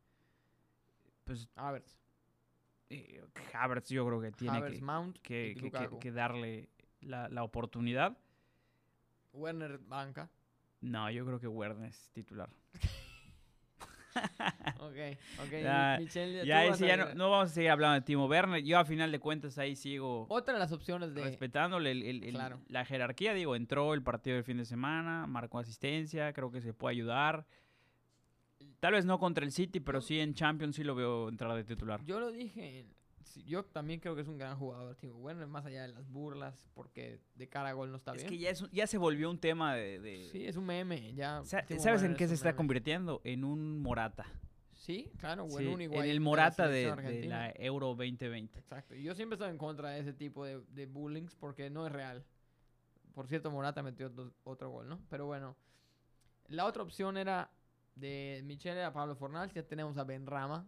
Pues 1.22 1.48
Havertz. 1.54 1.98
Eh, 2.90 3.22
Havertz 3.52 3.88
yo 3.90 4.06
creo 4.06 4.20
que 4.20 4.30
tiene 4.32 4.56
Havertz, 4.58 4.78
que, 4.78 4.84
Mount 4.84 5.18
que- 5.18 5.48
y 5.50 5.54
que- 5.54 5.60
que- 5.60 5.66
Lukaku. 5.66 5.98
que 5.98 6.12
darle 6.12 6.68
la, 7.00 7.28
la 7.28 7.42
oportunidad. 7.42 8.16
Werner 9.32 9.78
banca. 9.78 10.30
No, 10.80 11.10
yo 11.10 11.24
creo 11.26 11.40
que 11.40 11.48
Werner 11.48 11.88
es 11.88 12.10
titular. 12.12 12.48
Ok, 14.78 14.96
ok. 15.44 15.50
Ya- 15.62 15.96
Michel, 15.98 16.46
Ya 16.46 16.58
ahí 16.60 16.72
sí, 16.74 16.86
ya 16.86 16.96
no, 17.14 17.30
vamos 17.30 17.50
a 17.50 17.54
seguir 17.54 17.70
hablando 17.70 17.94
de 17.94 18.02
Timo 18.02 18.26
Werner. 18.26 18.62
Yo 18.62 18.78
a 18.78 18.84
final 18.84 19.10
de 19.10 19.18
cuentas 19.18 19.58
ahí 19.58 19.74
sigo 19.74 20.26
Otra 20.28 20.54
de 20.54 20.60
las 20.60 20.70
opciones 20.72 21.14
de... 21.14 21.24
respetándole 21.24 21.90
el- 21.90 22.02
el- 22.04 22.22
el- 22.24 22.34
Claro. 22.34 22.60
la 22.68 22.84
jerarquía. 22.84 23.34
Digo, 23.34 23.56
entró 23.56 23.92
el 23.94 24.02
partido 24.02 24.36
del 24.36 24.44
fin 24.44 24.58
de 24.58 24.64
semana, 24.66 25.26
marcó 25.26 25.58
asistencia, 25.58 26.32
creo 26.32 26.50
que 26.52 26.60
se 26.60 26.72
puede 26.72 26.92
ayudar. 26.94 27.44
Tal 28.84 28.92
vez 28.92 29.06
no 29.06 29.18
contra 29.18 29.46
el 29.46 29.50
City, 29.50 29.80
pero 29.80 30.02
sí 30.02 30.20
en 30.20 30.34
Champions 30.34 30.76
sí 30.76 30.84
lo 30.84 30.94
veo 30.94 31.30
entrar 31.30 31.54
de 31.56 31.64
titular. 31.64 32.04
Yo 32.04 32.20
lo 32.20 32.30
dije, 32.30 32.84
yo 33.46 33.64
también 33.64 33.98
creo 33.98 34.14
que 34.14 34.20
es 34.20 34.28
un 34.28 34.36
gran 34.36 34.58
jugador, 34.58 34.94
Timo 34.96 35.16
Werner, 35.20 35.46
más 35.46 35.64
allá 35.64 35.80
de 35.86 35.88
las 35.88 36.06
burlas, 36.10 36.68
porque 36.74 37.18
de 37.34 37.48
cara 37.48 37.70
a 37.70 37.72
gol 37.72 37.90
no 37.90 37.96
está 37.96 38.10
Es 38.12 38.18
bien. 38.18 38.28
que 38.28 38.36
ya, 38.36 38.50
es 38.50 38.60
un- 38.60 38.70
ya 38.72 38.86
se 38.86 38.98
volvió 38.98 39.30
un 39.30 39.38
tema 39.38 39.74
de... 39.74 40.00
de- 40.00 40.28
Sí, 40.30 40.44
es 40.44 40.56
un 40.56 40.66
meme, 40.66 41.14
ya. 41.14 41.42
Sa- 41.44 41.62
Timo 41.62 41.80
¿Sabes 41.80 42.02
en 42.02 42.14
qué 42.14 42.28
se 42.28 42.34
está 42.34 42.48
meme. 42.50 42.56
convirtiendo? 42.58 43.22
En 43.24 43.42
un 43.44 43.80
Morata. 43.80 44.26
Sí, 44.74 45.10
claro, 45.16 45.46
o 45.46 45.48
Sí, 45.48 45.64
en 45.64 45.72
un 45.72 45.80
en 45.80 45.94
el 45.94 46.20
Morata 46.20 46.68
de, 46.68 46.94
de 46.94 47.24
la 47.26 47.54
Euro 47.56 47.94
2020. 47.94 48.58
Exacto. 48.58 48.94
Yo 48.96 49.14
siempre 49.14 49.36
estado 49.36 49.50
en 49.50 49.56
contra 49.56 49.92
de 49.92 50.00
ese 50.00 50.12
tipo 50.12 50.44
de, 50.44 50.60
de 50.74 50.84
bullying 50.84 51.28
porque 51.40 51.70
no 51.70 51.86
es 51.86 51.92
real. 51.94 52.22
Por 53.14 53.28
cierto, 53.28 53.50
Morata 53.50 53.82
metió 53.82 54.12
otro 54.42 54.68
gol, 54.68 54.90
¿no? 54.90 55.00
Pero 55.08 55.24
bueno. 55.24 55.56
La 56.48 56.66
otra 56.66 56.82
opción 56.82 57.16
era 57.16 57.50
de 57.94 58.42
Michele 58.44 58.82
a 58.84 58.92
Pablo 58.92 59.14
Fornals. 59.16 59.52
Ya 59.54 59.62
tenemos 59.66 59.96
a 59.98 60.04
Ben 60.04 60.26
Rama. 60.26 60.66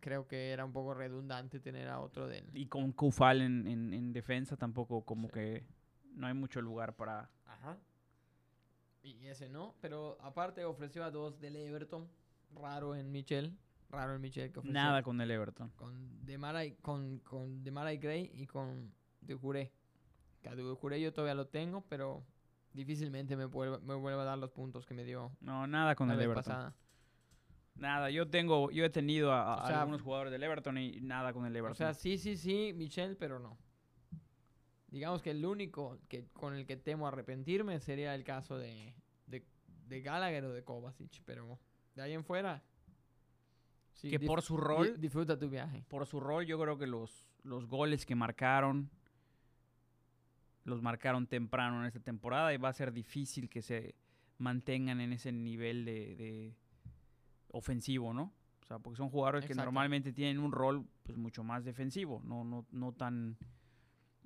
Creo 0.00 0.26
que 0.26 0.50
era 0.50 0.64
un 0.64 0.72
poco 0.72 0.92
redundante 0.94 1.60
tener 1.60 1.88
a 1.88 2.00
otro 2.00 2.26
de 2.28 2.38
él. 2.38 2.50
Y 2.52 2.66
con 2.66 2.92
Kufal 2.92 3.40
en, 3.40 3.66
en- 3.66 3.94
en 3.94 4.12
defensa 4.12 4.56
tampoco 4.56 5.04
como 5.04 5.28
Sí. 5.28 5.34
que 5.34 5.66
no 6.14 6.26
hay 6.26 6.34
mucho 6.34 6.60
lugar 6.60 6.94
para... 6.94 7.30
Ajá. 7.46 7.78
Y 9.02 9.26
ese 9.26 9.48
no. 9.48 9.74
Pero 9.80 10.18
aparte 10.20 10.64
ofreció 10.64 11.04
a 11.04 11.10
dos 11.10 11.40
del 11.40 11.56
Everton. 11.56 12.08
Raro 12.54 12.94
en 12.94 13.10
Michel. 13.10 13.56
Raro 13.90 14.14
en 14.14 14.20
Michel 14.20 14.52
que 14.52 14.58
ofreció. 14.60 14.72
Nada 14.74 15.02
con 15.02 15.20
el 15.20 15.30
Everton. 15.30 15.70
Con 15.70 16.24
Demarai, 16.24 16.76
con, 16.76 17.18
con 17.20 17.62
Demarai 17.64 17.96
Gray 17.98 18.30
y 18.34 18.46
con 18.46 18.92
Ducuré. 19.22 19.72
Que 20.42 20.48
a 20.50 20.54
Ducuré 20.54 21.00
yo 21.00 21.12
todavía 21.12 21.34
lo 21.34 21.46
tengo, 21.46 21.82
pero 21.88 22.22
difícilmente 22.74 23.36
me 23.36 23.46
vuelva, 23.46 23.78
me 23.78 23.94
vuelva 23.94 24.22
a 24.22 24.24
dar 24.26 24.38
los 24.38 24.50
puntos 24.50 24.84
que 24.84 24.92
me 24.94 25.04
dio 25.04 25.32
No, 25.40 25.66
nada 25.66 25.94
con 25.94 26.08
la 26.08 26.14
el 26.14 26.18
vez 26.18 26.24
Everton. 26.26 26.42
pasada. 26.44 26.74
Nada, 27.76 28.10
yo 28.10 28.28
tengo, 28.28 28.70
yo 28.70 28.84
he 28.84 28.90
tenido 28.90 29.32
a, 29.32 29.54
a 29.54 29.64
O 29.64 29.66
sea, 29.66 29.80
algunos 29.80 30.02
jugadores 30.02 30.30
del 30.30 30.42
Everton 30.42 30.78
y 30.78 31.00
nada 31.00 31.32
con 31.32 31.44
el 31.46 31.56
Everton. 31.56 31.72
O 31.72 31.74
sea, 31.74 31.94
sí, 31.94 32.18
sí, 32.18 32.36
sí, 32.36 32.72
Michel, 32.74 33.16
pero 33.16 33.38
no. 33.40 33.56
Digamos 34.88 35.22
que 35.22 35.32
el 35.32 35.44
único 35.44 35.98
que, 36.08 36.26
con 36.34 36.54
el 36.54 36.66
que 36.66 36.76
temo 36.76 37.08
arrepentirme 37.08 37.80
sería 37.80 38.14
el 38.14 38.22
caso 38.22 38.58
de, 38.58 38.94
de, 39.26 39.44
de 39.88 40.00
Gallagher 40.02 40.44
o 40.44 40.52
de 40.52 40.62
Kovacic, 40.62 41.20
pero 41.24 41.58
de 41.96 42.02
ahí 42.02 42.12
en 42.12 42.22
fuera. 42.24 42.62
sí, 43.94 44.08
que 44.08 44.20
por 44.20 44.40
su 44.42 44.56
rol, 44.56 45.00
disfruta 45.00 45.36
tu 45.36 45.48
viaje. 45.48 45.84
por 45.88 46.06
su 46.06 46.20
rol, 46.20 46.46
yo 46.46 46.60
creo 46.60 46.78
que 46.78 46.86
los, 46.86 47.28
los 47.42 47.66
goles 47.66 48.06
que 48.06 48.14
marcaron 48.14 48.88
los 50.64 50.82
marcaron 50.82 51.26
temprano 51.26 51.80
en 51.80 51.86
esta 51.86 52.00
temporada 52.00 52.52
y 52.52 52.56
va 52.56 52.68
a 52.70 52.72
ser 52.72 52.92
difícil 52.92 53.48
que 53.48 53.62
se 53.62 53.94
mantengan 54.38 55.00
en 55.00 55.12
ese 55.12 55.30
nivel 55.32 55.84
de, 55.84 56.16
de 56.16 56.56
ofensivo, 57.48 58.12
¿no? 58.12 58.32
O 58.62 58.66
sea, 58.66 58.78
porque 58.78 58.96
son 58.96 59.10
jugadores 59.10 59.44
que 59.46 59.54
normalmente 59.54 60.12
tienen 60.12 60.38
un 60.38 60.50
rol 60.52 60.86
pues 61.02 61.18
mucho 61.18 61.44
más 61.44 61.64
defensivo, 61.64 62.22
no, 62.24 62.44
no, 62.44 62.66
no 62.70 62.92
tan 62.92 63.36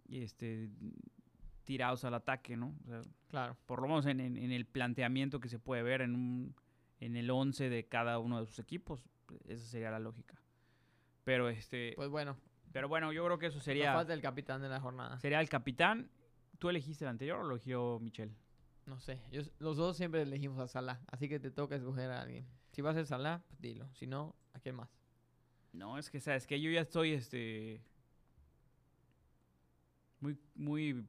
este 0.09 0.71
tirados 1.65 2.05
al 2.05 2.15
ataque, 2.15 2.57
¿no? 2.57 2.75
O 2.85 2.89
sea, 2.89 3.03
Claro. 3.29 3.57
por 3.67 3.83
lo 3.83 3.89
menos 3.89 4.07
en, 4.07 4.21
en- 4.21 4.39
en 4.39 4.53
el 4.53 4.65
planteamiento 4.65 5.39
que 5.41 5.49
se 5.51 5.59
puede 5.59 5.83
ver 5.83 6.01
en, 6.01 6.15
un, 6.15 6.55
en 7.01 7.15
el 7.17 7.31
11 7.31 7.69
de 7.69 7.85
cada 7.87 8.19
uno 8.19 8.41
de 8.41 8.47
sus 8.47 8.59
equipos. 8.59 9.05
Esa 9.47 9.67
sería 9.67 9.91
la 9.91 9.99
lógica. 9.99 10.41
Pero 11.25 11.51
este 11.51 11.93
Pues 11.97 12.09
bueno, 12.09 12.39
pero 12.73 12.89
bueno, 12.89 13.13
yo 13.13 13.23
creo 13.27 13.39
que 13.39 13.47
eso 13.47 13.61
sería, 13.61 13.93
falta 13.93 14.15
el 14.15 14.23
capitán 14.23 14.63
de 14.63 14.69
la 14.71 14.81
jornada. 14.81 15.21
sería 15.21 15.41
el 15.41 15.49
capitán. 15.51 16.09
¿Tú 16.59 16.69
elegiste 16.69 17.05
el 17.05 17.11
anterior 17.11 17.41
o 17.41 17.45
lo 17.45 17.55
eligió 17.55 17.99
Michel? 18.01 18.35
No 18.87 18.99
sé, 19.01 19.21
yo, 19.31 19.43
los 19.59 19.77
dos 19.77 19.97
siempre 19.97 20.23
elegimos 20.23 20.59
a 20.59 20.67
Salah, 20.67 21.01
así 21.09 21.29
que 21.29 21.39
te 21.39 21.51
toca 21.51 21.77
escoger 21.77 22.11
a 22.11 22.23
alguien. 22.23 22.47
Si 22.73 22.81
va 22.83 22.91
a 22.91 22.95
ser 22.95 23.07
Salah, 23.07 23.43
pues 23.49 23.61
dilo. 23.61 23.89
Si 23.95 24.07
no, 24.07 24.35
¿a 24.55 24.61
quién 24.61 24.75
más? 24.77 24.89
No, 25.73 25.99
es 25.99 26.11
que 26.11 26.21
sabes 26.21 26.47
que 26.47 26.61
yo 26.61 26.71
ya 26.71 26.81
estoy 26.81 27.13
este 27.13 27.83
muy 30.21 30.39
muy 30.55 31.07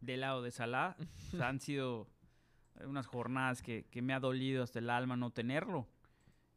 del 0.00 0.20
lado 0.20 0.42
de 0.42 0.50
Salah. 0.50 0.96
O 1.34 1.36
sea, 1.36 1.48
han 1.48 1.60
sido 1.60 2.08
unas 2.86 3.06
jornadas 3.06 3.60
que, 3.62 3.84
que 3.90 4.00
me 4.00 4.14
ha 4.14 4.20
dolido 4.20 4.62
hasta 4.62 4.78
el 4.78 4.88
alma 4.90 5.16
no 5.16 5.30
tenerlo. 5.30 5.86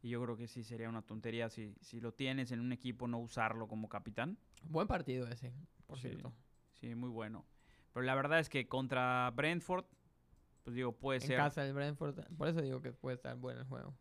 Y 0.02 0.08
yo 0.10 0.22
creo 0.22 0.36
que 0.36 0.48
sí 0.48 0.64
sería 0.64 0.88
una 0.88 1.02
tontería 1.02 1.50
si, 1.50 1.74
si 1.82 2.00
lo 2.00 2.12
tienes 2.12 2.50
en 2.52 2.60
un 2.60 2.72
equipo 2.72 3.06
no 3.06 3.18
usarlo 3.18 3.68
como 3.68 3.88
capitán. 3.88 4.38
Buen 4.62 4.86
partido 4.88 5.28
ese, 5.28 5.52
por 5.86 5.98
Sí. 5.98 6.08
cierto. 6.08 6.32
Sí, 6.72 6.94
muy 6.94 7.10
bueno. 7.10 7.44
Pero 7.92 8.04
la 8.06 8.14
verdad 8.14 8.38
es 8.38 8.48
que 8.48 8.68
contra 8.68 9.30
Brentford, 9.34 9.84
pues 10.64 10.76
digo, 10.76 10.92
puede 10.92 11.18
En 11.20 11.26
ser 11.26 11.36
casa 11.36 11.62
del 11.62 11.74
Brentford, 11.74 12.14
por 12.36 12.48
eso 12.48 12.60
digo 12.62 12.80
que 12.80 12.92
puede 12.92 13.16
estar 13.16 13.36
bueno 13.36 13.60
el 13.60 13.66
juego. 13.66 13.94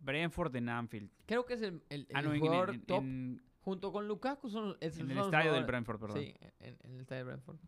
Brentford 0.00 0.54
en 0.56 0.68
Anfield. 0.68 1.10
Creo 1.26 1.44
que 1.46 1.54
es 1.54 1.62
el, 1.62 1.82
el, 1.88 2.08
Ah, 2.12 2.20
el 2.20 2.26
no, 2.26 2.34
en, 2.34 2.40
jugador 2.40 2.70
en- 2.70 2.82
top 2.86 2.98
en- 3.02 3.42
junto 3.60 3.92
con 3.92 4.08
Lukaku 4.08 4.48
son, 4.50 4.76
es- 4.80 4.94
en 4.98 5.06
son 5.06 5.10
el 5.12 5.18
estadio 5.18 5.52
del 5.52 5.64
Brentford, 5.64 6.00
perdón. 6.00 6.18
Sí, 6.18 6.34
en, 6.60 6.76
en 6.82 6.94
el 6.94 7.00
estadio 7.00 7.20
del 7.24 7.34
Brentford. 7.34 7.58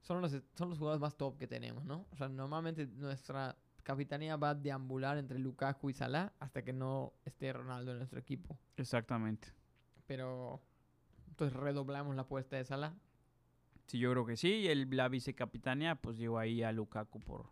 Son 0.00 0.20
los, 0.20 0.32
son 0.54 0.70
los 0.70 0.78
jugadores 0.78 1.00
más 1.00 1.16
top 1.16 1.36
que 1.38 1.46
tenemos, 1.46 1.84
¿no? 1.84 2.06
O 2.10 2.16
sea, 2.16 2.28
normalmente 2.28 2.86
nuestra 2.86 3.56
capitanía 3.82 4.36
va 4.36 4.50
a 4.50 4.54
deambular 4.54 5.18
entre 5.18 5.38
Lukaku 5.38 5.90
y 5.90 5.92
Salah 5.92 6.32
hasta 6.40 6.62
que 6.64 6.72
no 6.72 7.12
esté 7.24 7.52
Ronaldo 7.52 7.92
en 7.92 7.98
nuestro 7.98 8.18
equipo. 8.18 8.58
Exactamente. 8.76 9.48
Pero 10.06 10.60
entonces 11.28 11.56
redoblamos 11.56 12.16
la 12.16 12.22
apuesta 12.22 12.56
de 12.56 12.64
Salah. 12.64 12.94
Sí, 13.86 13.98
yo 13.98 14.10
creo 14.10 14.24
que 14.24 14.36
sí. 14.36 14.48
Y 14.48 14.68
el, 14.68 14.88
la 14.90 15.08
vicecapitanía, 15.08 15.96
pues 15.96 16.16
llevo 16.16 16.38
ahí 16.38 16.62
a 16.62 16.72
Lukaku 16.72 17.20
por, 17.20 17.50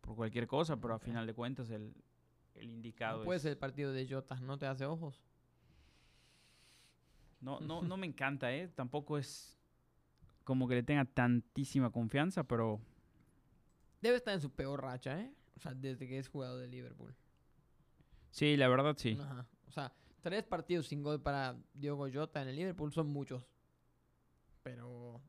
por 0.00 0.16
cualquier 0.16 0.46
cosa, 0.46 0.76
pero 0.80 0.94
a 0.94 0.98
final 0.98 1.26
de 1.26 1.34
cuentas 1.34 1.70
el, 1.70 1.94
el 2.54 2.70
indicado 2.70 3.18
No 3.18 3.24
puede 3.24 3.36
es... 3.36 3.42
ser 3.42 3.52
el 3.52 3.58
partido 3.58 3.92
de 3.92 4.08
Jota, 4.08 4.40
no 4.40 4.58
te 4.58 4.66
hace 4.66 4.84
ojos. 4.84 5.22
No, 7.40 7.60
no, 7.60 7.82
no 7.82 7.96
me 7.96 8.06
encanta, 8.06 8.52
¿eh? 8.52 8.68
Tampoco 8.68 9.18
es 9.18 9.56
como 10.44 10.66
que 10.66 10.74
le 10.76 10.82
tenga 10.82 11.04
tantísima 11.04 11.90
confianza, 11.90 12.42
pero 12.44 12.80
Debe 14.00 14.16
estar 14.16 14.32
en 14.34 14.40
su 14.40 14.50
peor 14.50 14.82
racha, 14.82 15.20
¿eh? 15.20 15.32
O 15.56 15.60
sea, 15.60 15.74
desde 15.74 16.06
que 16.08 16.18
es 16.18 16.28
jugador 16.28 16.60
de 16.60 16.68
Liverpool. 16.68 17.14
sí, 18.30 18.56
la 18.56 18.68
verdad 18.68 18.94
sí. 18.96 19.18
Ajá. 19.20 19.46
O 19.66 19.70
sea, 19.72 19.92
tres 20.22 20.44
partidos 20.44 20.86
sin 20.86 21.02
gol 21.02 21.20
para 21.20 21.56
Diogo 21.74 22.08
Jota 22.12 22.40
en 22.42 22.48
el 22.48 22.56
Liverpool 22.56 22.92
son 22.92 23.08
muchos. 23.08 23.46
Pero. 24.68 25.22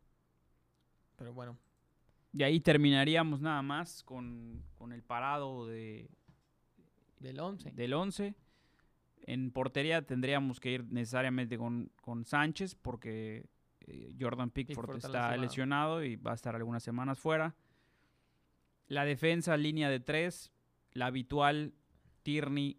Pero 1.16 1.34
bueno. 1.34 1.58
Y 2.34 2.44
ahí 2.44 2.60
terminaríamos 2.60 3.40
nada 3.40 3.62
más 3.62 4.04
con, 4.04 4.62
con 4.76 4.92
el 4.92 5.02
parado 5.02 5.66
de, 5.66 6.10
Del 7.20 7.40
11. 7.40 7.72
del 7.72 7.94
11. 7.94 8.36
En 9.24 9.52
portería 9.52 10.02
tendríamos 10.06 10.60
que 10.60 10.72
ir 10.72 10.86
necesariamente 10.92 11.58
con, 11.58 11.90
con 12.02 12.26
Sánchez 12.26 12.76
porque 12.76 13.50
eh, 13.88 14.14
Jordan 14.20 14.50
Pickford, 14.52 14.76
Pickford 14.86 14.98
está 14.98 15.08
está 15.08 15.38
lesionado. 15.38 16.00
lesionado 16.02 16.04
y 16.04 16.16
va 16.18 16.32
a 16.32 16.36
estar 16.36 16.56
algunas 16.56 16.84
semanas 16.84 17.18
fuera. 17.18 17.56
La 18.88 19.06
defensa, 19.06 19.56
línea 19.56 19.90
de 19.90 20.00
tres, 20.02 20.52
la 20.92 21.06
habitual 21.08 21.74
Tierney, 22.24 22.78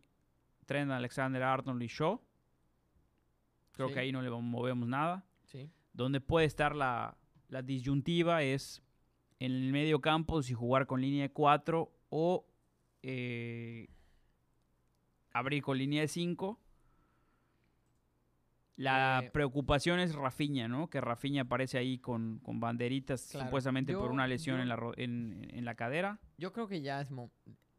Trent 0.67 0.91
Alexander 0.91 1.43
Arnold 1.43 1.83
y 1.83 1.87
Shaw. 1.89 2.21
Creo 3.73 3.89
Sí. 3.89 3.95
que 3.95 4.01
ahí 4.01 4.13
no 4.13 4.21
le 4.23 4.31
movemos 4.31 4.87
nada. 4.89 5.25
Donde 5.93 6.21
puede 6.21 6.47
estar 6.47 6.75
la, 6.77 7.17
la 7.49 7.63
disyuntiva 7.63 8.43
es 8.43 8.83
en 9.39 9.53
el 9.53 9.73
medio 9.73 10.01
campo 10.01 10.43
si 10.43 10.55
jugar 10.55 10.87
con 10.87 11.01
línea 11.01 11.23
de 11.23 11.33
4 11.33 11.91
o 12.11 12.47
eh, 13.03 13.89
abrir 15.33 15.63
con 15.63 15.79
línea 15.79 16.03
de 16.03 16.09
5. 16.09 16.59
La 18.77 19.21
Eh, 19.25 19.31
preocupación 19.31 20.01
es 20.01 20.15
Rafiña, 20.15 20.67
¿no? 20.67 20.89
Que 20.89 21.01
Rafiña 21.03 21.43
aparece 21.43 21.77
ahí 21.77 21.99
con, 21.99 22.39
con 22.39 22.61
banderitas 22.61 23.29
Claro, 23.31 23.47
supuestamente 23.47 23.93
por 23.95 24.11
una 24.11 24.27
lesión 24.27 24.57
yo- 24.57 24.63
en, 24.63 24.69
la, 24.69 24.93
en, 24.97 25.49
en 25.51 25.65
la 25.65 25.75
cadera. 25.75 26.19
Yo 26.39 26.53
creo 26.53 26.67
que 26.67 26.81
ya 26.81 27.01
es 27.03 27.11
mo- 27.11 27.31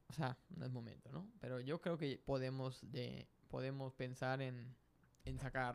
o 0.10 0.14
sea, 0.14 0.38
no 0.50 0.66
es 0.66 0.72
momento, 0.72 1.12
¿no? 1.12 1.28
Pero 1.40 1.60
yo 1.60 1.82
creo 1.82 1.98
que 1.98 2.20
podemos 2.24 2.80
de 2.92 3.28
podemos 3.48 3.94
pensar 3.96 4.42
en, 4.42 4.76
en 5.26 5.38
sacar 5.40 5.66
a 5.70 5.74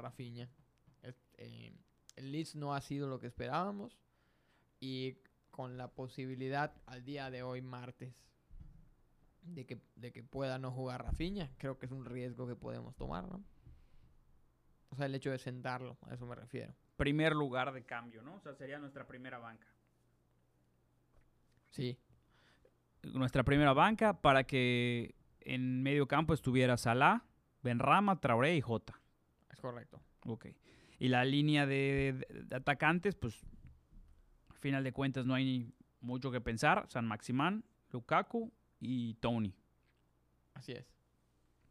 eh, 1.38 1.72
el 2.16 2.33
Leeds 2.33 2.57
no 2.57 2.74
ha 2.74 2.81
sido 2.81 3.09
lo 3.09 3.20
que 3.20 3.26
esperábamos 3.26 3.98
y 4.81 5.18
con 5.50 5.76
la 5.79 5.88
posibilidad 5.88 6.74
al 6.87 7.05
día 7.05 7.31
de 7.31 7.42
hoy 7.42 7.62
martes 7.62 8.14
de 9.42 9.64
que, 9.64 9.81
de 9.94 10.12
que 10.12 10.22
pueda 10.22 10.59
no 10.59 10.70
jugar 10.72 11.05
Rafinha, 11.05 11.50
creo 11.59 11.79
que 11.79 11.87
es 11.87 11.92
un 11.92 12.05
riesgo 12.05 12.46
que 12.46 12.57
podemos 12.57 12.96
tomar, 12.96 13.29
¿no? 13.29 13.44
O 14.88 14.96
sea, 14.96 15.07
el 15.07 15.14
hecho 15.14 15.31
de 15.31 15.38
sentarlo, 15.38 15.98
a 16.02 16.14
eso 16.14 16.26
me 16.26 16.35
refiero. 16.35 16.74
Primer 16.96 17.35
lugar 17.35 17.72
de 17.72 17.85
cambio, 17.85 18.22
¿no? 18.22 18.37
O 18.37 18.40
sea, 18.40 18.55
sería 18.55 18.79
nuestra 18.79 19.07
primera 19.07 19.38
banca. 19.38 19.66
Sí, 21.70 21.98
Nuestra 23.02 23.44
primera 23.44 23.72
banca 23.72 24.20
para 24.20 24.44
que 24.44 25.14
en 25.40 25.83
medio 25.83 26.09
campo 26.09 26.35
estuviera 26.35 26.76
Salah, 26.76 27.24
Benrama, 27.62 28.20
Traoré 28.20 28.57
y 28.57 28.61
Jota. 28.61 29.00
es 29.50 29.61
correcto. 29.61 30.00
Ok. 30.24 30.46
Y 30.98 31.09
la 31.09 31.24
línea 31.24 31.66
de, 31.66 32.24
de- 32.28 32.42
de 32.44 32.56
atacantes, 32.56 33.14
pues, 33.14 33.44
al 34.48 34.56
final 34.56 34.82
de 34.85 34.92
cuentas 34.92 35.26
no 35.26 35.35
hay 35.35 35.44
ni 35.44 35.72
mucho 36.00 36.30
que 36.30 36.40
pensar. 36.40 36.87
San 36.88 37.06
Maximán, 37.06 37.64
Lukaku 37.90 38.52
y 38.80 39.14
Tony. 39.14 39.54
Así 40.54 40.72
es. 40.72 40.87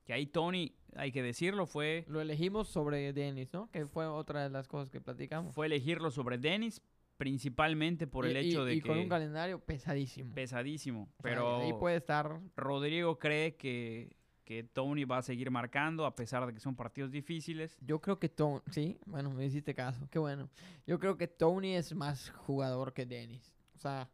Que 0.04 0.14
ahí 0.14 0.28
Tony, 0.28 0.72
hay 0.96 1.12
que 1.12 1.24
decirlo, 1.24 1.66
fue, 1.66 2.06
Lo 2.08 2.22
elegimos 2.22 2.68
sobre 2.68 3.12
Dennis, 3.14 3.52
¿no? 3.52 3.72
Que 3.72 3.86
fue 3.88 4.06
otra 4.06 4.44
de 4.44 4.50
las 4.52 4.68
cosas 4.68 4.92
que 4.92 5.02
platicamos. 5.02 5.56
fue 5.56 5.66
elegirlo 5.66 6.12
sobre 6.12 6.38
Dennis, 6.38 6.80
principalmente 7.18 8.06
por 8.06 8.28
Y- 8.28 8.32
el 8.32 8.46
y- 8.46 8.50
hecho 8.50 8.64
de 8.66 8.76
y 8.76 8.82
que 8.82 8.88
con 8.90 9.00
un 9.00 9.10
calendario 9.10 9.58
pesadísimo. 9.60 10.36
pesadísimo. 10.36 11.04
O 11.04 11.06
sea, 11.06 11.16
Pero 11.24 11.62
ahí 11.62 11.74
puede 11.74 11.96
estar. 11.96 12.40
Rodrigo 12.56 13.18
cree 13.18 13.56
que, 13.56 14.16
que 14.46 14.64
Tony 14.64 15.04
va 15.06 15.18
a 15.18 15.22
seguir 15.24 15.50
marcando 15.52 16.06
a 16.06 16.16
pesar 16.16 16.46
de 16.46 16.54
que 16.54 16.60
son 16.60 16.76
partidos 16.76 17.12
difíciles. 17.12 17.78
Yo 17.82 18.00
creo 18.00 18.20
que 18.20 18.30
Tony. 18.30 18.62
Sí, 18.72 18.98
bueno, 19.06 19.32
me 19.32 19.46
hiciste 19.46 19.74
caso. 19.74 20.08
Qué 20.12 20.20
bueno. 20.20 20.50
Yo 20.86 21.00
creo 21.00 21.18
que 21.18 21.28
Tony 21.28 21.74
es 21.76 21.94
más 21.96 22.30
jugador 22.30 22.94
que 22.94 23.06
Dennis. 23.06 23.54
O 23.76 23.80
sea, 23.80 24.08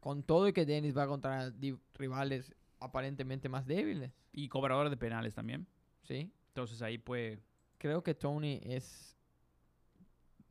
con 0.00 0.22
todo 0.22 0.48
y 0.48 0.52
que 0.54 0.64
Dennis 0.64 0.96
va 0.96 1.06
contra 1.06 1.50
di- 1.50 1.78
rivales 1.94 2.54
aparentemente 2.80 3.48
más 3.50 3.66
débiles. 3.66 4.12
Y 4.32 4.48
cobrador 4.48 4.88
de 4.88 4.96
penales 4.96 5.34
también. 5.34 5.66
Sí. 6.02 6.32
Entonces 6.48 6.80
ahí 6.82 6.98
puede 6.98 7.38
Creo 7.78 8.02
que 8.02 8.14
Tony 8.14 8.60
es 8.64 9.16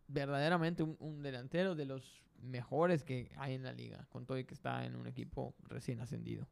verdaderamente 0.07 0.83
un, 0.83 0.95
un 0.99 1.21
delantero 1.21 1.75
de 1.75 1.85
los 1.85 2.21
mejores 2.41 3.03
que 3.03 3.31
hay 3.37 3.55
en 3.55 3.63
la 3.63 3.73
liga. 3.73 4.05
Con 4.09 4.25
todo 4.25 4.37
y 4.37 4.45
que 4.45 4.53
está 4.53 4.85
en 4.85 4.95
un 4.95 5.07
equipo 5.07 5.55
recién 5.63 5.99
ascendido. 5.99 6.47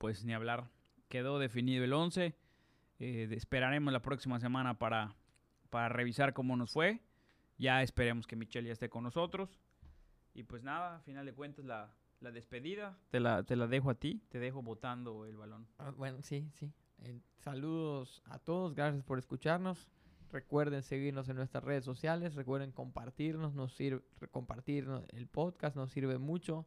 Pues 0.00 0.24
ni 0.24 0.32
hablar. 0.32 0.66
Quedó 1.10 1.38
definido 1.38 1.84
el 1.84 1.92
11. 1.92 2.34
Eh, 3.00 3.28
esperaremos 3.32 3.92
la 3.92 4.00
próxima 4.00 4.40
semana 4.40 4.78
para, 4.78 5.14
para 5.68 5.90
revisar 5.90 6.32
cómo 6.32 6.56
nos 6.56 6.72
fue. 6.72 7.00
Ya 7.58 7.82
esperemos 7.82 8.26
que 8.26 8.34
Michelle 8.34 8.66
ya 8.66 8.72
esté 8.72 8.88
con 8.88 9.04
nosotros. 9.04 9.60
Y 10.32 10.44
pues 10.44 10.62
nada, 10.62 10.96
a 10.96 11.00
final 11.00 11.26
de 11.26 11.34
cuentas 11.34 11.66
la, 11.66 11.92
la 12.20 12.30
despedida. 12.30 12.98
Te 13.10 13.20
la, 13.20 13.42
te 13.42 13.56
la 13.56 13.66
dejo 13.66 13.90
a 13.90 13.94
ti, 13.94 14.22
te 14.30 14.38
dejo 14.38 14.62
botando 14.62 15.26
el 15.26 15.36
balón. 15.36 15.66
Ah, 15.78 15.92
Bueno, 15.94 16.22
sí, 16.22 16.50
sí. 16.54 16.72
Eh, 17.00 17.20
saludos 17.36 18.22
a 18.24 18.38
todos, 18.38 18.74
gracias 18.74 19.04
por 19.04 19.18
escucharnos. 19.18 19.86
Recuerden 20.32 20.82
seguirnos 20.82 21.28
en 21.28 21.36
nuestras 21.36 21.62
redes 21.62 21.84
sociales, 21.84 22.34
recuerden 22.36 22.72
compartirnos, 22.72 23.52
nos 23.52 23.74
sirve 23.74 24.02
compartir 24.30 24.88
el 25.12 25.26
podcast, 25.26 25.76
nos 25.76 25.90
sirve 25.90 26.16
mucho 26.16 26.66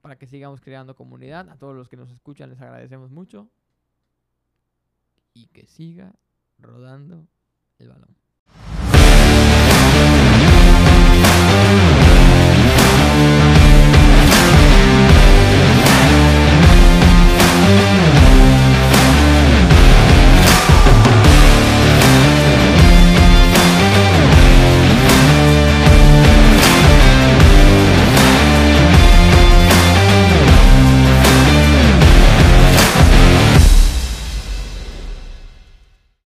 para 0.00 0.16
que 0.16 0.26
sigamos 0.26 0.60
creando 0.60 0.96
comunidad. 0.96 1.48
A 1.50 1.56
todos 1.56 1.74
los 1.74 1.88
que 1.88 1.96
nos 1.96 2.10
escuchan 2.10 2.50
les 2.50 2.60
agradecemos 2.60 3.10
mucho. 3.10 3.48
Y 5.34 5.46
que 5.48 5.66
siga 5.66 6.14
rodando 6.58 7.26
el 7.78 7.88
balón. 7.88 8.25